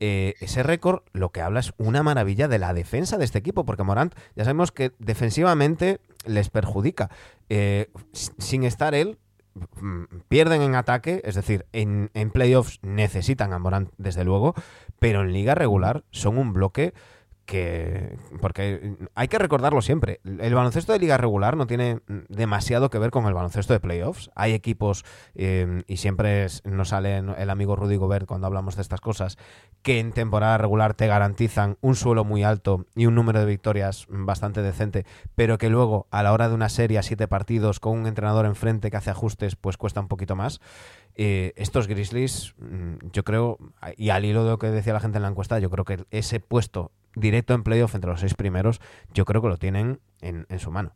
ese 0.00 0.62
récord 0.62 1.02
lo 1.12 1.30
que 1.30 1.40
habla 1.40 1.60
es 1.60 1.72
una 1.78 2.02
maravilla 2.02 2.48
de 2.48 2.58
la 2.58 2.74
defensa 2.74 3.16
de 3.16 3.24
este 3.24 3.38
equipo, 3.38 3.64
porque 3.64 3.84
Morant 3.84 4.14
ya 4.34 4.44
sabemos 4.44 4.72
que 4.72 4.92
defensivamente 4.98 6.00
les 6.26 6.50
perjudica. 6.50 7.10
sin 8.12 8.64
estar 8.64 8.94
él, 8.94 9.18
pierden 10.28 10.62
en 10.62 10.74
ataque, 10.74 11.22
es 11.24 11.34
decir, 11.34 11.66
en, 11.72 12.10
en 12.14 12.30
playoffs 12.30 12.80
necesitan 12.82 13.52
a 13.52 13.58
Morant 13.58 13.90
desde 13.98 14.24
luego, 14.24 14.54
pero 14.98 15.22
en 15.22 15.32
liga 15.32 15.54
regular 15.54 16.04
son 16.10 16.38
un 16.38 16.52
bloque 16.52 16.94
que 17.46 18.16
porque 18.40 18.96
hay 19.14 19.28
que 19.28 19.38
recordarlo 19.38 19.82
siempre 19.82 20.20
el 20.24 20.54
baloncesto 20.54 20.92
de 20.92 20.98
liga 20.98 21.16
regular 21.16 21.56
no 21.56 21.66
tiene 21.66 22.00
demasiado 22.28 22.90
que 22.90 22.98
ver 22.98 23.10
con 23.10 23.26
el 23.26 23.34
baloncesto 23.34 23.72
de 23.72 23.80
playoffs. 23.80 24.30
Hay 24.34 24.52
equipos 24.52 25.04
eh, 25.34 25.82
y 25.86 25.96
siempre 25.98 26.46
nos 26.64 26.88
sale 26.88 27.18
el 27.18 27.50
amigo 27.50 27.76
Rudy 27.76 27.96
Gobert 27.96 28.26
cuando 28.26 28.46
hablamos 28.46 28.76
de 28.76 28.82
estas 28.82 29.00
cosas 29.00 29.36
que 29.82 30.00
en 30.00 30.12
temporada 30.12 30.58
regular 30.58 30.94
te 30.94 31.06
garantizan 31.06 31.76
un 31.80 31.96
suelo 31.96 32.24
muy 32.24 32.42
alto 32.42 32.86
y 32.94 33.06
un 33.06 33.14
número 33.14 33.40
de 33.40 33.46
victorias 33.46 34.06
bastante 34.08 34.62
decente 34.62 35.04
pero 35.34 35.58
que 35.58 35.70
luego 35.70 36.06
a 36.10 36.22
la 36.22 36.32
hora 36.32 36.48
de 36.48 36.54
una 36.54 36.68
serie 36.68 36.98
a 36.98 37.02
siete 37.02 37.28
partidos 37.28 37.80
con 37.80 37.98
un 37.98 38.06
entrenador 38.06 38.46
enfrente 38.46 38.90
que 38.90 38.96
hace 38.96 39.10
ajustes 39.10 39.56
pues 39.56 39.76
cuesta 39.76 40.00
un 40.00 40.08
poquito 40.08 40.36
más 40.36 40.60
eh, 41.16 41.52
estos 41.56 41.86
Grizzlies, 41.86 42.54
mm, 42.58 43.10
yo 43.12 43.22
creo, 43.22 43.58
y 43.96 44.10
al 44.10 44.24
hilo 44.24 44.44
de 44.44 44.50
lo 44.50 44.58
que 44.58 44.68
decía 44.68 44.92
la 44.92 45.00
gente 45.00 45.18
en 45.18 45.22
la 45.22 45.28
encuesta, 45.28 45.58
yo 45.58 45.70
creo 45.70 45.84
que 45.84 46.04
ese 46.10 46.40
puesto 46.40 46.90
directo 47.14 47.54
en 47.54 47.62
playoff 47.62 47.94
entre 47.94 48.10
los 48.10 48.20
seis 48.20 48.34
primeros, 48.34 48.80
yo 49.12 49.24
creo 49.24 49.40
que 49.40 49.48
lo 49.48 49.56
tienen 49.56 50.00
en, 50.20 50.46
su 50.58 50.70
mano. 50.70 50.94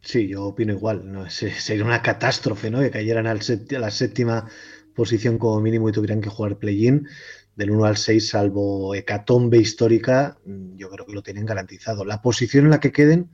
Sí, 0.00 0.28
yo 0.28 0.44
opino 0.44 0.72
igual. 0.72 1.26
Sería 1.30 1.84
una 1.84 2.02
catástrofe 2.02 2.70
¿no? 2.70 2.80
que 2.80 2.90
cayeran 2.90 3.26
a 3.26 3.34
la 3.34 3.90
séptima 3.90 4.48
posición 4.94 5.38
como 5.38 5.60
mínimo 5.60 5.88
y 5.88 5.92
tuvieran 5.92 6.20
que 6.20 6.30
jugar 6.30 6.58
play-in. 6.58 7.06
Del 7.54 7.70
1 7.70 7.84
al 7.84 7.98
6, 7.98 8.30
salvo 8.30 8.94
hecatombe 8.94 9.58
histórica, 9.58 10.38
mm, 10.46 10.76
yo 10.76 10.88
creo 10.88 11.04
que 11.04 11.12
lo 11.12 11.22
tienen 11.22 11.44
garantizado. 11.44 12.06
La 12.06 12.22
posición 12.22 12.64
en 12.64 12.70
la 12.70 12.80
que 12.80 12.92
queden 12.92 13.30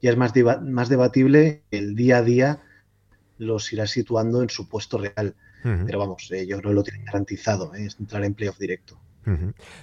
ya 0.00 0.10
es 0.10 0.16
más 0.16 0.88
debatible. 0.88 1.64
El 1.70 1.94
día 1.94 2.18
a 2.18 2.22
día 2.22 2.62
los 3.38 3.72
irá 3.72 3.86
situando 3.86 4.42
en 4.42 4.50
su 4.50 4.68
puesto 4.68 4.98
real. 4.98 5.34
Pero 5.62 5.98
vamos, 5.98 6.30
eh, 6.30 6.46
yo 6.46 6.56
creo 6.58 6.70
que 6.70 6.74
lo 6.76 6.82
tienen 6.84 7.04
garantizado, 7.04 7.74
¿eh? 7.74 7.86
es 7.86 7.96
entrar 7.98 8.24
en 8.24 8.34
playoff 8.34 8.58
directo. 8.58 8.98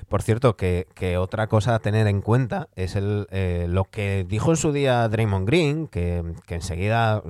Por 0.10 0.22
cierto, 0.22 0.56
que, 0.56 0.86
otra 1.20 1.48
cosa 1.48 1.76
a 1.76 1.80
tener 1.80 2.08
en 2.08 2.22
cuenta 2.22 2.70
es 2.76 2.96
el, 2.96 3.28
eh, 3.32 3.68
lo 3.70 3.86
que 3.86 4.26
dijo 4.28 4.52
en 4.52 4.58
su 4.58 4.72
día 4.72 5.08
Draymond 5.08 5.48
Green, 5.48 5.88
que, 5.88 6.24
que, 6.46 6.56
enseguida 6.56 7.22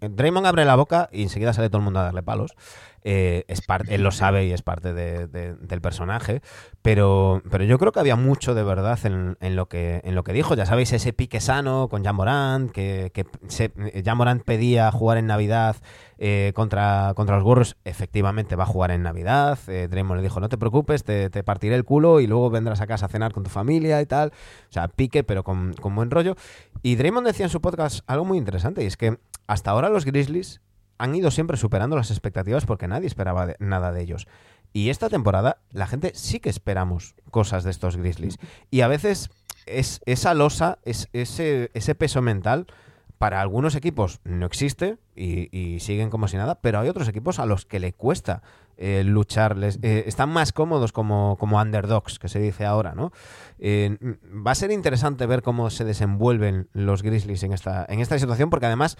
Draymond 0.00 0.46
abre 0.46 0.64
la 0.64 0.76
boca 0.76 1.08
y 1.12 1.22
enseguida 1.22 1.52
sale 1.52 1.68
todo 1.68 1.78
el 1.78 1.84
mundo 1.84 2.00
a 2.00 2.04
darle 2.04 2.22
palos. 2.22 2.54
Eh, 3.08 3.44
es 3.46 3.62
él 3.86 4.02
lo 4.02 4.10
sabe 4.10 4.46
y 4.46 4.52
es 4.52 4.62
parte 4.62 4.92
del 4.92 5.80
personaje, 5.80 6.42
pero, 6.82 7.40
pero 7.52 7.62
yo 7.62 7.78
creo 7.78 7.92
que 7.92 8.00
había 8.00 8.16
mucho 8.16 8.52
de 8.52 8.64
verdad 8.64 8.98
en, 9.04 9.36
lo, 9.54 9.68
que, 9.68 10.00
en 10.02 10.16
lo 10.16 10.24
que 10.24 10.32
dijo. 10.32 10.56
Ya 10.56 10.66
sabéis, 10.66 10.92
ese 10.92 11.12
pique 11.12 11.40
sano 11.40 11.86
con 11.88 12.04
Jan 12.04 12.16
Morant, 12.16 12.72
que, 12.72 13.12
que 13.14 13.24
Jan 14.04 14.16
Morant 14.16 14.42
pedía 14.42 14.90
jugar 14.90 15.18
en 15.18 15.28
Navidad 15.28 15.76
eh, 16.18 16.50
contra, 16.56 17.12
contra 17.14 17.36
los 17.36 17.44
Warriors, 17.44 17.76
efectivamente 17.84 18.56
va 18.56 18.64
a 18.64 18.66
jugar 18.66 18.90
en 18.90 19.04
Navidad. 19.04 19.56
Eh, 19.68 19.86
Draymond 19.88 20.16
le 20.16 20.24
dijo, 20.24 20.40
no 20.40 20.48
te 20.48 20.58
preocupes, 20.58 21.04
te, 21.04 21.30
partiré 21.56 21.74
el 21.74 21.84
culo 21.84 22.20
y 22.20 22.26
luego 22.26 22.50
vendrás 22.50 22.82
a 22.82 22.86
casa 22.86 23.06
a 23.06 23.08
cenar 23.08 23.32
con 23.32 23.42
tu 23.42 23.48
familia 23.48 24.02
y 24.02 24.06
tal. 24.06 24.28
O 24.68 24.72
sea, 24.72 24.88
pique, 24.88 25.24
pero 25.24 25.42
con, 25.42 25.72
con 25.72 25.94
buen 25.94 26.10
rollo. 26.10 26.36
Y 26.82 26.96
Draymond 26.96 27.26
decía 27.26 27.46
en 27.46 27.50
su 27.50 27.62
podcast 27.62 28.00
algo 28.06 28.26
muy 28.26 28.36
interesante, 28.36 28.84
y 28.84 28.86
es 28.86 28.98
que 28.98 29.18
hasta 29.46 29.70
ahora 29.70 29.88
los 29.88 30.04
Grizzlies 30.04 30.60
han 30.98 31.14
ido 31.14 31.30
siempre 31.30 31.56
superando 31.56 31.96
las 31.96 32.10
expectativas 32.10 32.66
porque 32.66 32.88
nadie 32.88 33.06
esperaba 33.06 33.54
nada 33.58 33.90
de 33.90 34.02
ellos. 34.02 34.28
Y 34.74 34.90
esta 34.90 35.08
temporada 35.08 35.56
la 35.72 35.86
gente 35.86 36.12
sí 36.14 36.40
que 36.40 36.50
esperamos 36.50 37.14
cosas 37.30 37.64
de 37.64 37.70
estos 37.70 37.96
Grizzlies. 37.96 38.38
Y 38.70 38.82
a 38.82 38.88
veces 38.88 39.30
es, 39.64 40.02
esa 40.04 40.34
losa, 40.34 40.78
es, 40.84 41.08
ese, 41.14 41.70
ese 41.72 41.94
peso 41.94 42.20
mental, 42.20 42.66
para 43.18 43.40
algunos 43.40 43.74
equipos 43.74 44.20
no 44.24 44.44
existe 44.44 44.98
y, 45.14 45.78
siguen 45.80 46.10
como 46.10 46.28
si 46.28 46.36
nada, 46.36 46.56
pero 46.60 46.78
hay 46.78 46.88
otros 46.88 47.08
equipos 47.08 47.38
a 47.38 47.46
los 47.46 47.64
que 47.64 47.80
le 47.80 47.94
cuesta 47.94 48.42
eh, 48.78 49.04
lucharles. 49.04 49.78
Eh, 49.82 50.04
están 50.06 50.28
más 50.28 50.52
cómodos 50.52 50.92
como, 50.92 51.36
como 51.38 51.60
underdogs, 51.60 52.18
que 52.18 52.28
se 52.28 52.38
dice 52.38 52.66
ahora, 52.66 52.94
¿no? 52.94 53.10
Eh, 53.58 53.96
va 54.46 54.50
a 54.50 54.54
ser 54.54 54.70
interesante 54.70 55.24
ver 55.26 55.42
cómo 55.42 55.70
se 55.70 55.84
desenvuelven 55.84 56.68
los 56.72 57.02
Grizzlies 57.02 57.42
en 57.42 57.52
esta, 57.52 57.86
en 57.88 58.00
esta 58.00 58.18
situación, 58.18 58.50
porque 58.50 58.66
además, 58.66 58.98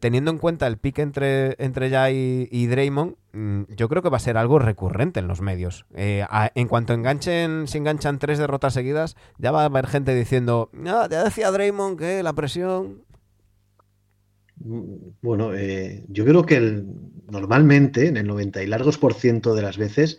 teniendo 0.00 0.30
en 0.30 0.38
cuenta 0.38 0.66
el 0.66 0.76
pique 0.76 1.02
entre, 1.02 1.56
entre 1.58 1.90
Jai 1.90 2.48
y, 2.50 2.66
Draymond, 2.66 3.16
mm, 3.32 3.62
yo 3.76 3.88
creo 3.88 4.02
que 4.02 4.08
va 4.08 4.18
a 4.18 4.20
ser 4.20 4.36
algo 4.36 4.58
recurrente 4.58 5.20
en 5.20 5.26
los 5.26 5.40
medios. 5.40 5.84
en 5.94 6.68
cuanto 6.68 6.92
enganchen, 6.92 7.66
si 7.66 7.78
enganchan 7.78 8.18
tres 8.18 8.38
derrotas 8.38 8.74
seguidas, 8.74 9.16
ya 9.38 9.50
va 9.50 9.62
a 9.62 9.64
haber 9.66 9.86
gente 9.88 10.14
diciendo, 10.14 10.70
ya 10.72 11.08
decía 11.08 11.50
Draymond 11.50 11.98
que 11.98 12.22
la 12.22 12.34
presión 12.34 13.02
bueno, 14.64 15.54
eh, 15.54 16.04
yo 16.08 16.24
creo 16.24 16.46
que 16.46 16.84
normalmente, 17.28 18.06
en 18.06 18.16
el 18.16 18.26
90 18.26 18.62
y 18.62 18.66
largos 18.66 18.98
por 18.98 19.14
ciento 19.14 19.54
de 19.54 19.62
las 19.62 19.76
veces, 19.76 20.18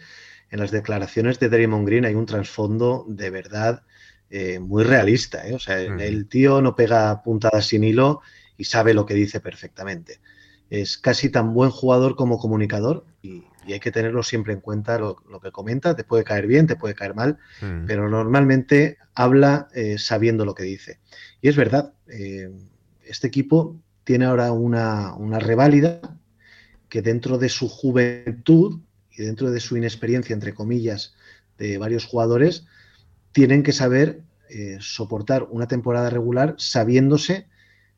en 0.50 0.60
las 0.60 0.72
declaraciones 0.72 1.40
de 1.40 1.50
Draymond 1.50 1.88
Green 1.88 2.06
hay 2.06 2.16
un 2.16 2.26
trasfondo 2.26 3.06
de 3.08 3.30
verdad 3.30 3.84
eh, 4.30 4.60
muy 4.60 4.84
realista. 4.84 5.48
¿eh? 5.48 5.54
O 5.54 5.60
sea, 5.60 5.80
el 5.80 6.28
tío 6.28 6.62
no 6.62 6.76
pega 6.76 7.24
puntadas 7.24 7.68
sin 7.68 7.84
hilo 7.84 8.22
y 8.58 8.66
sabe 8.66 8.94
lo 8.94 9.06
que 9.06 9.14
dice 9.14 9.40
perfectamente. 9.40 10.20
Es 10.70 10.98
casi 10.98 11.30
tan 11.30 11.54
buen 11.54 11.70
jugador 11.70 12.16
como 12.16 12.38
comunicador 12.38 13.06
y, 13.22 13.44
hay 13.66 13.80
que 13.80 13.92
tenerlo 13.94 14.24
siempre 14.24 14.52
en 14.52 14.60
cuenta 14.60 15.00
lo, 15.00 15.16
que 15.42 15.52
comenta. 15.52 15.96
Te 15.96 16.04
puede 16.04 16.26
caer 16.26 16.48
bien, 16.48 16.68
te 16.68 16.76
puede 16.76 16.96
caer 16.96 17.16
mal, 17.16 17.38
pero 17.88 18.10
normalmente 18.10 18.98
habla 19.16 19.70
sabiendo 19.96 20.44
lo 20.44 20.54
que 20.54 20.64
dice. 20.64 21.00
Y 21.42 21.48
es 21.48 21.56
verdad, 21.56 21.94
este 23.06 23.28
equipo 23.28 23.80
tiene 24.04 24.26
ahora 24.26 24.52
una, 24.52 25.14
una 25.16 25.40
reválida 25.40 26.02
que 26.90 27.02
dentro 27.02 27.38
de 27.38 27.50
su 27.50 27.70
juventud 27.70 28.82
y 29.12 29.24
dentro 29.24 29.52
de 29.52 29.60
su 29.60 29.78
inexperiencia, 29.78 30.34
entre 30.34 30.54
comillas, 30.54 31.14
de 31.58 31.78
varios 31.78 32.06
jugadores, 32.06 32.66
tienen 33.32 33.64
que 33.64 33.72
saber 33.72 34.22
eh, 34.50 34.78
soportar 34.80 35.48
una 35.50 35.68
temporada 35.68 36.10
regular 36.10 36.56
sabiéndose 36.58 37.48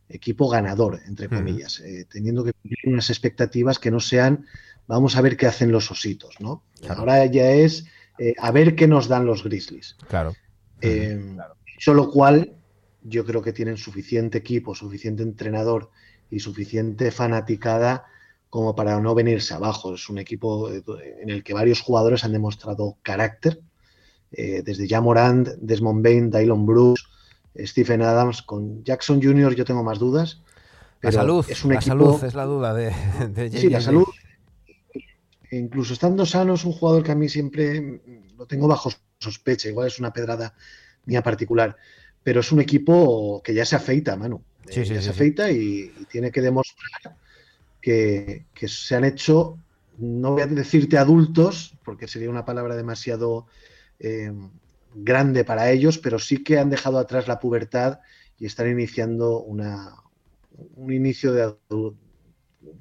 equipo 0.08 0.48
ganador, 0.48 1.02
entre 1.08 1.28
comillas, 1.28 1.80
eh, 1.80 2.06
teniendo 2.10 2.44
que 2.44 2.54
cumplir 2.54 2.94
unas 2.94 3.10
expectativas 3.10 3.80
que 3.80 3.90
no 3.90 4.00
sean, 4.00 4.46
vamos 4.88 5.18
a 5.18 5.22
ver 5.22 5.36
qué 5.36 5.48
hacen 5.48 5.72
los 5.72 5.90
ositos, 5.90 6.36
¿no? 6.40 6.64
Ahora 6.88 7.26
ya 7.26 7.50
es 7.50 7.86
eh, 8.20 8.36
a 8.38 8.52
ver 8.52 8.76
qué 8.76 8.88
nos 8.88 9.08
dan 9.08 9.26
los 9.26 9.44
Grizzlies. 9.44 9.98
Claro. 10.08 10.36
Solo 11.80 12.12
cual, 12.12 12.56
yo 13.08 13.24
creo 13.24 13.42
que 13.42 13.54
tienen 13.54 13.78
suficiente 13.78 14.40
equipo, 14.40 14.74
suficiente 14.74 15.24
entrenador 15.24 15.92
y 16.30 16.40
suficiente 16.40 17.12
fanaticada 17.12 18.06
como 18.50 18.76
para 18.76 19.00
no 19.00 19.14
venirse 19.14 19.54
abajo. 19.54 19.94
Es 19.94 20.10
un 20.10 20.18
equipo 20.18 20.70
en 20.72 21.30
el 21.30 21.44
que 21.44 21.54
varios 21.54 21.82
jugadores 21.82 22.24
han 22.24 22.32
demostrado 22.32 22.98
carácter, 23.04 23.62
eh, 24.32 24.64
desde 24.66 24.88
Jamorand, 24.88 25.56
Desmond 25.60 26.04
Bain, 26.04 26.32
Dylon 26.32 26.66
Bruce, 26.66 27.04
Stephen 27.58 28.02
Adams, 28.02 28.42
con 28.42 28.84
Jackson 28.84 29.22
Jr. 29.22 29.56
yo 29.56 29.66
tengo 29.66 29.84
más 29.84 30.00
dudas. 30.00 30.42
la 31.02 31.12
salud, 31.12 31.46
es 31.48 31.64
un 31.64 31.74
la 31.74 31.82
salud 31.82 32.24
es 32.24 32.34
la 32.34 32.46
duda 32.46 32.74
de, 32.74 32.92
Sí, 33.52 33.70
la 33.70 33.82
salud. 33.82 34.06
Incluso 35.52 35.94
estando 35.94 36.26
sano 36.26 36.56
es 36.56 36.66
un 36.66 36.74
jugador 36.74 37.04
que 37.04 37.12
a 37.12 37.16
mí 37.16 37.30
siempre 37.30 38.02
lo 38.36 38.46
tengo 38.46 38.68
bajo 38.68 38.90
sospecha, 39.20 39.70
igual 39.70 39.88
es 39.88 40.00
una 40.00 40.12
pedrada 40.12 40.54
mía 41.06 41.22
particular, 41.22 41.78
pero 42.26 42.40
es 42.40 42.52
un 42.52 42.60
equipo 42.60 43.40
que 43.44 43.54
ya 43.54 43.66
se 43.66 43.76
afeita, 43.76 44.16
Manu. 44.16 44.42
Sí, 44.68 44.84
ya 44.84 45.00
se 45.00 45.12
afeita 45.12 45.52
y, 45.52 45.94
tiene 46.10 46.32
que 46.32 46.42
demostrar 46.42 47.16
que, 47.80 48.46
se 48.68 48.96
han 48.96 49.06
hecho, 49.06 49.60
no 50.00 50.32
voy 50.32 50.42
a 50.42 50.48
decirte 50.48 50.98
adultos, 50.98 51.78
porque 51.86 52.08
sería 52.08 52.32
una 52.32 52.44
palabra 52.44 52.76
demasiado 52.76 53.46
eh, 54.00 54.34
grande 54.96 55.44
para 55.44 55.70
ellos, 55.70 56.00
pero 56.00 56.18
sí 56.18 56.44
que 56.44 56.58
han 56.58 56.72
dejado 56.72 56.98
atrás 56.98 57.28
la 57.28 57.40
pubertad 57.40 58.00
y 58.40 58.48
están 58.48 58.72
iniciando 58.72 59.44
una, 59.44 59.94
un 60.78 60.92
inicio 60.92 61.32
de, 61.32 61.54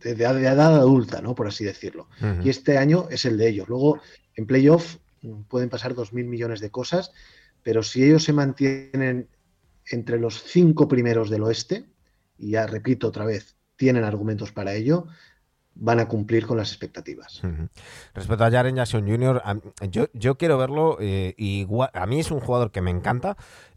de, 0.01 0.11
edad 0.25 0.75
adulta, 0.75 1.21
¿no? 1.21 1.35
Por 1.35 1.49
así 1.49 1.67
decirlo. 1.67 2.09
Y 2.43 2.49
este 2.49 2.79
año 2.79 3.09
es 3.11 3.27
el 3.27 3.37
de 3.37 3.51
ellos. 3.51 3.69
Luego, 3.69 4.01
en 4.37 4.47
playoff 4.47 4.97
pueden 5.49 5.69
pasar 5.69 5.95
dos 5.95 6.15
mil 6.15 6.25
millones 6.25 6.61
de 6.61 6.71
cosas, 6.71 7.13
pero 7.65 7.83
si 7.83 8.05
ellos 8.05 8.23
se 8.23 8.33
mantienen 8.33 9.29
entre 9.87 10.21
los 10.21 10.45
cinco 10.45 10.87
primeros 10.87 11.31
del 11.31 11.43
oeste, 11.43 11.87
y 12.39 12.51
ya 12.51 12.67
repito 12.69 13.09
otra 13.09 13.25
vez, 13.25 13.57
tienen 13.77 14.05
argumentos 14.05 14.53
para 14.53 14.75
ello, 14.75 15.07
van 15.75 15.99
a 15.99 16.07
cumplir 16.07 16.47
con 16.47 16.57
las 16.57 16.71
expectativas. 16.71 17.43
Respecto 18.15 18.45
a 18.45 18.51
Jaren 18.51 18.77
Jackson 18.77 19.09
Jr., 19.09 19.43
yo, 19.91 20.07
yo 20.13 20.37
quiero 20.37 20.57
verlo 20.57 20.99
eh, 21.01 21.35
igual. 21.37 21.91
A 21.95 22.07
mí 22.07 22.21
es 22.21 22.31
un 22.31 22.41
jugador 22.41 22.71
que 22.71 22.81
me 22.81 22.93
encanta. 22.93 23.37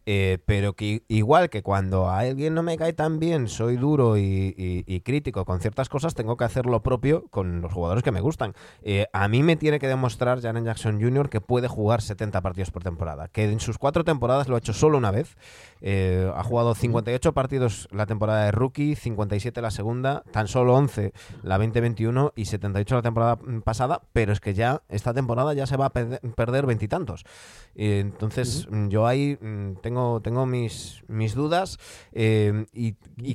Eh, 0.10 0.38
pero 0.46 0.72
que 0.72 1.04
igual 1.10 1.50
que 1.50 1.62
cuando 1.62 2.08
a 2.08 2.20
alguien 2.20 2.54
no 2.54 2.64
me 2.64 2.78
cae 2.78 2.94
tan 2.94 3.20
bien, 3.20 3.50
soy 3.50 3.76
duro 3.76 4.18
y, 4.18 5.02
crítico 5.04 5.44
con 5.44 5.60
ciertas 5.60 5.90
cosas, 5.90 6.16
tengo 6.16 6.38
que 6.38 6.46
hacer 6.46 6.66
lo 6.66 6.82
propio 6.82 7.26
con 7.30 7.60
los 7.60 7.74
jugadores 7.74 8.06
que 8.06 8.14
me 8.14 8.22
gustan. 8.22 8.54
Eh, 8.84 9.08
a 9.12 9.28
mí 9.28 9.44
me 9.44 9.58
tiene 9.58 9.80
que 9.80 9.88
demostrar 9.90 10.42
Jaren 10.42 10.64
Jackson 10.64 11.02
Jr. 11.02 11.30
que 11.30 11.42
puede 11.42 11.68
jugar 11.68 12.02
70 12.02 12.40
partidos 12.40 12.72
por 12.72 12.84
temporada, 12.84 13.28
que 13.28 13.52
en 13.52 13.60
sus 13.60 13.78
cuatro 13.78 14.06
temporadas 14.06 14.48
lo 14.48 14.56
ha 14.56 14.60
hecho 14.60 14.72
solo 14.72 14.98
una 14.98 15.12
vez. 15.12 15.36
Eh, 15.82 16.32
ha 16.34 16.44
jugado 16.44 16.74
58 16.74 17.34
partidos 17.34 17.90
la 17.92 18.06
temporada 18.06 18.46
de 18.46 18.52
rookie, 18.52 18.96
57 18.96 19.62
la 19.62 19.72
segunda, 19.72 20.24
tan 20.32 20.48
solo 20.48 20.74
11 20.76 21.12
la 21.44 21.58
2021 21.58 22.32
y 22.34 22.46
78 22.46 22.96
la 22.96 23.02
temporada 23.02 23.36
mm, 23.36 23.60
pasada, 23.60 24.02
pero 24.14 24.32
es 24.32 24.40
que 24.40 24.54
ya 24.54 24.84
esta 24.88 25.14
temporada 25.14 25.54
ya 25.54 25.68
se 25.68 25.76
va 25.76 25.88
a 25.88 25.92
perder 25.92 26.66
veintitantos. 26.66 27.26
entonces, 27.76 28.70
yo 28.88 29.06
ahí 29.06 29.38
mm, 29.42 29.76
tengo 30.24 30.46
mis, 30.46 31.04
mis 31.08 31.34
dudas 31.36 31.78
eh, 32.12 32.66
y, 32.74 32.94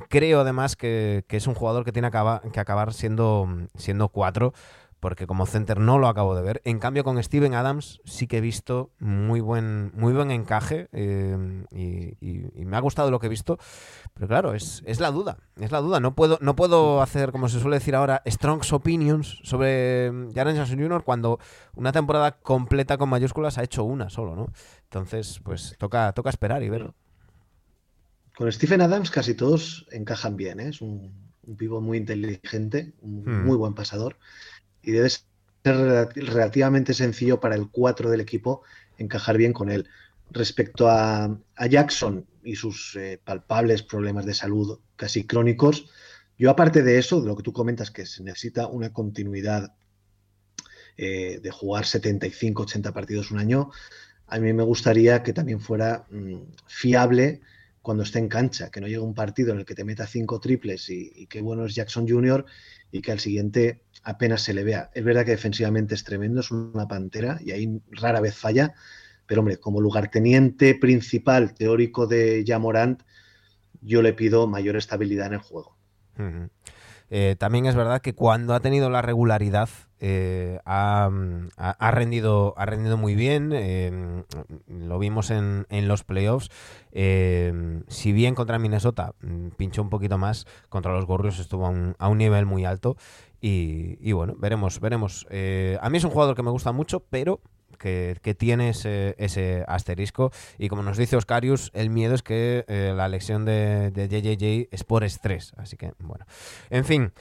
creo 0.09 0.41
además 0.41 0.75
que, 0.75 1.25
es 1.29 1.47
un 1.47 1.53
jugador 1.53 1.85
que 1.85 1.91
tiene 1.91 2.09
que 2.11 2.59
acabar 2.59 2.93
siendo, 2.93 3.47
siendo 3.75 4.09
cuatro 4.09 4.53
porque 5.03 5.27
como 5.27 5.45
center 5.45 5.81
no 5.81 5.99
lo 5.99 6.07
acabo 6.07 6.33
de 6.33 6.41
ver. 6.41 6.61
En 6.63 6.79
cambio, 6.79 7.03
con 7.03 7.21
Steven 7.21 7.53
Adams 7.55 7.99
sí 8.05 8.25
que 8.25 8.37
he 8.37 8.41
visto 8.41 8.93
muy 8.99 9.41
buen, 9.41 9.91
muy 9.95 10.13
buen 10.13 10.31
encaje 10.31 10.87
eh, 10.93 11.65
y, 11.71 12.63
me 12.63 12.77
ha 12.77 12.79
gustado 12.79 13.11
lo 13.11 13.19
que 13.19 13.25
he 13.25 13.29
visto. 13.29 13.59
Pero 14.13 14.29
claro, 14.29 14.53
es, 14.53 14.81
la 15.01 15.11
duda, 15.11 15.39
es 15.59 15.73
la 15.73 15.81
duda. 15.81 15.99
No 15.99 16.15
puedo, 16.15 16.37
no 16.39 16.55
puedo 16.55 17.01
hacer, 17.01 17.33
como 17.33 17.49
se 17.49 17.59
suele 17.59 17.75
decir 17.75 17.95
ahora, 17.95 18.21
strong 18.25 18.61
opinions 18.71 19.41
sobre 19.43 20.09
Jaren 20.33 20.55
Johnson 20.55 20.79
Jr. 20.79 21.03
cuando 21.03 21.37
una 21.75 21.91
temporada 21.91 22.37
completa 22.39 22.97
con 22.97 23.09
mayúsculas 23.09 23.57
ha 23.57 23.63
hecho 23.63 23.83
una 23.83 24.09
solo, 24.09 24.37
¿no? 24.37 24.53
Entonces, 24.83 25.41
pues 25.43 25.75
toca, 25.79 26.13
toca 26.13 26.29
esperar 26.29 26.63
y 26.63 26.69
ver. 26.69 26.93
Con 28.37 28.49
Stephen 28.49 28.79
Adams 28.79 29.11
casi 29.11 29.35
todos 29.35 29.85
encajan 29.91 30.37
bien, 30.37 30.61
¿eh? 30.61 30.69
es 30.69 30.79
un, 30.79 31.11
un 31.45 31.57
pivo 31.57 31.81
muy 31.81 31.97
inteligente, 31.97 32.93
un 33.01 33.25
hmm. 33.25 33.45
muy 33.45 33.57
buen 33.57 33.73
pasador 33.73 34.15
y 34.83 34.91
debe 34.91 35.09
ser 35.09 35.23
relativamente 36.15 36.93
sencillo 36.93 37.39
para 37.39 37.55
el 37.55 37.69
4 37.69 38.09
del 38.09 38.21
equipo 38.21 38.63
encajar 38.97 39.37
bien 39.37 39.53
con 39.53 39.69
él. 39.69 39.87
Respecto 40.29 40.89
a, 40.89 41.39
Jackson 41.69 42.25
y 42.43 42.55
sus 42.55 42.95
eh, 42.95 43.19
palpables 43.23 43.83
problemas 43.83 44.25
de 44.25 44.33
salud 44.33 44.79
casi 44.95 45.25
crónicos, 45.25 45.87
yo 46.37 46.49
aparte 46.49 46.83
de 46.83 46.97
eso, 46.97 47.21
de 47.21 47.27
lo 47.27 47.35
que 47.37 47.43
tú 47.43 47.53
comentas, 47.53 47.91
que 47.91 48.05
se 48.05 48.23
necesita 48.23 48.67
una 48.67 48.91
continuidad 48.91 49.75
eh, 50.97 51.39
de 51.41 51.51
jugar 51.51 51.85
75, 51.85 52.63
80 52.63 52.93
partidos 52.93 53.31
un 53.31 53.39
año, 53.39 53.71
a 54.27 54.39
mí 54.39 54.51
me 54.53 54.63
gustaría 54.63 55.21
que 55.21 55.33
también 55.33 55.59
fuera 55.59 56.05
mm, 56.09 56.55
fiable 56.65 57.41
cuando 57.81 58.03
esté 58.03 58.19
en 58.19 58.29
cancha, 58.29 58.71
que 58.71 58.81
no 58.81 58.87
llegue 58.87 58.99
un 58.99 59.13
partido 59.13 59.51
en 59.51 59.59
el 59.59 59.65
que 59.65 59.75
te 59.75 59.83
meta 59.83 60.07
cinco 60.07 60.39
triples 60.39 60.89
y, 60.89 61.11
y 61.15 61.27
qué 61.27 61.41
bueno 61.41 61.65
es 61.65 61.75
Jackson 61.75 62.07
Jr. 62.07 62.45
y 62.91 63.01
que 63.01 63.11
al 63.11 63.19
siguiente 63.19 63.81
apenas 64.03 64.41
se 64.41 64.53
le 64.53 64.63
vea. 64.63 64.89
Es 64.93 65.03
verdad 65.03 65.25
que 65.25 65.31
defensivamente 65.31 65.95
es 65.95 66.03
tremendo, 66.03 66.41
es 66.41 66.51
una 66.51 66.87
pantera 66.87 67.39
y 67.43 67.51
ahí 67.51 67.81
rara 67.91 68.19
vez 68.19 68.35
falla, 68.35 68.73
pero 69.25 69.41
hombre, 69.41 69.57
como 69.57 69.81
lugarteniente 69.81 70.75
principal 70.75 71.53
teórico 71.53 72.07
de 72.07 72.43
Jamorant, 72.45 73.01
yo 73.81 74.01
le 74.01 74.13
pido 74.13 74.47
mayor 74.47 74.75
estabilidad 74.75 75.27
en 75.27 75.33
el 75.33 75.39
juego. 75.39 75.75
Eh, 77.09 77.35
también 77.37 77.65
es 77.65 77.75
verdad 77.75 78.01
que 78.01 78.13
cuando 78.13 78.53
ha 78.53 78.59
tenido 78.59 78.89
la 78.89 79.01
regularidad 79.01 79.69
eh, 79.99 80.59
ha, 80.65 81.09
rendido, 81.91 82.53
ha 82.57 82.65
rendido 82.65 82.97
muy 82.97 83.15
bien. 83.15 84.25
Lo 84.67 84.99
vimos 84.99 85.31
en, 85.31 85.65
los 85.87 86.03
playoffs. 86.03 86.49
si 86.91 88.11
bien 88.11 88.35
contra 88.35 88.59
Minnesota 88.59 89.13
mm, 89.21 89.49
pinchó 89.57 89.81
un 89.81 89.89
poquito 89.89 90.17
más, 90.17 90.45
contra 90.69 90.93
los 90.93 91.05
Gorrios 91.05 91.39
estuvo 91.39 91.65
a 91.97 92.07
un 92.09 92.17
nivel 92.17 92.45
muy 92.45 92.65
alto. 92.65 92.97
Y, 93.45 94.13
bueno, 94.13 94.35
veremos, 94.37 94.79
veremos. 94.79 95.27
Eh, 95.29 95.77
a 95.81 95.89
mí 95.89 95.97
es 95.97 96.05
un 96.05 96.11
jugador 96.11 96.33
que 96.33 96.43
me 96.43 96.49
gusta 96.49 96.71
mucho, 96.71 97.01
pero 97.01 97.41
que, 97.77 98.35
tiene 98.37 98.69
ese, 98.69 99.65
asterisco. 99.67 100.31
Y 100.57 100.69
como 100.69 100.83
nos 100.83 100.97
dice 100.97 101.15
Oscarius, 101.15 101.71
el 101.73 101.89
miedo 101.89 102.15
es 102.15 102.23
que 102.23 102.65
eh, 102.67 102.93
la 102.95 103.07
lección 103.07 103.45
de, 103.45 103.91
de, 103.91 104.07
JJJ 104.07 104.69
es 104.71 104.83
por 104.83 105.03
estrés. 105.03 105.53
Así 105.57 105.77
que, 105.77 105.93
bueno. 105.99 106.25
En 106.69 106.85
fin, 106.85 107.11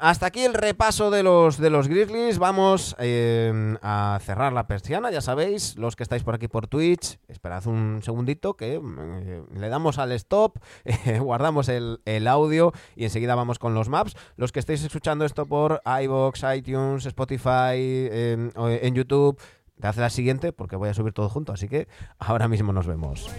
hasta 0.00 0.26
aquí 0.26 0.44
el 0.44 0.54
repaso 0.54 1.10
de 1.10 1.22
los, 1.22 1.58
de 1.58 1.70
los 1.70 1.88
Grizzlies. 1.88 2.38
Vamos 2.38 2.96
a 2.98 4.18
cerrar 4.22 4.52
la 4.52 4.66
persiana, 4.66 5.10
ya 5.10 5.20
sabéis, 5.20 5.76
los 5.76 5.96
que 5.96 6.02
estáis 6.02 6.22
por 6.22 6.34
aquí 6.34 6.48
por 6.48 6.66
Twitch. 6.66 7.18
Esperad 7.28 7.66
un 7.66 8.00
segundito 8.02 8.54
que 8.54 8.74
eh, 8.74 9.42
le 9.54 9.68
damos 9.68 9.98
al 9.98 10.12
stop, 10.12 10.58
guardamos 11.20 11.68
el, 11.68 12.00
el 12.04 12.26
audio 12.26 12.72
y 12.96 13.04
enseguida 13.04 13.34
vamos 13.34 13.58
con 13.58 13.74
los 13.74 13.88
maps. 13.88 14.16
Los 14.36 14.52
que 14.52 14.60
estáis 14.60 14.82
escuchando 14.82 15.24
esto 15.24 15.46
por 15.46 15.82
iBox, 16.02 16.42
iTunes, 16.56 17.06
Spotify, 17.06 17.76
em, 17.76 18.50
en 18.56 18.94
YouTube, 18.94 19.38
te 19.80 19.86
hace 19.86 20.00
la 20.00 20.10
siguiente 20.10 20.52
porque 20.52 20.76
voy 20.76 20.88
a 20.88 20.94
subir 20.94 21.12
todo 21.12 21.28
junto. 21.28 21.52
Así 21.52 21.68
que 21.68 21.88
ahora 22.18 22.48
mismo 22.48 22.72
nos 22.72 22.86
vemos. 22.86 23.30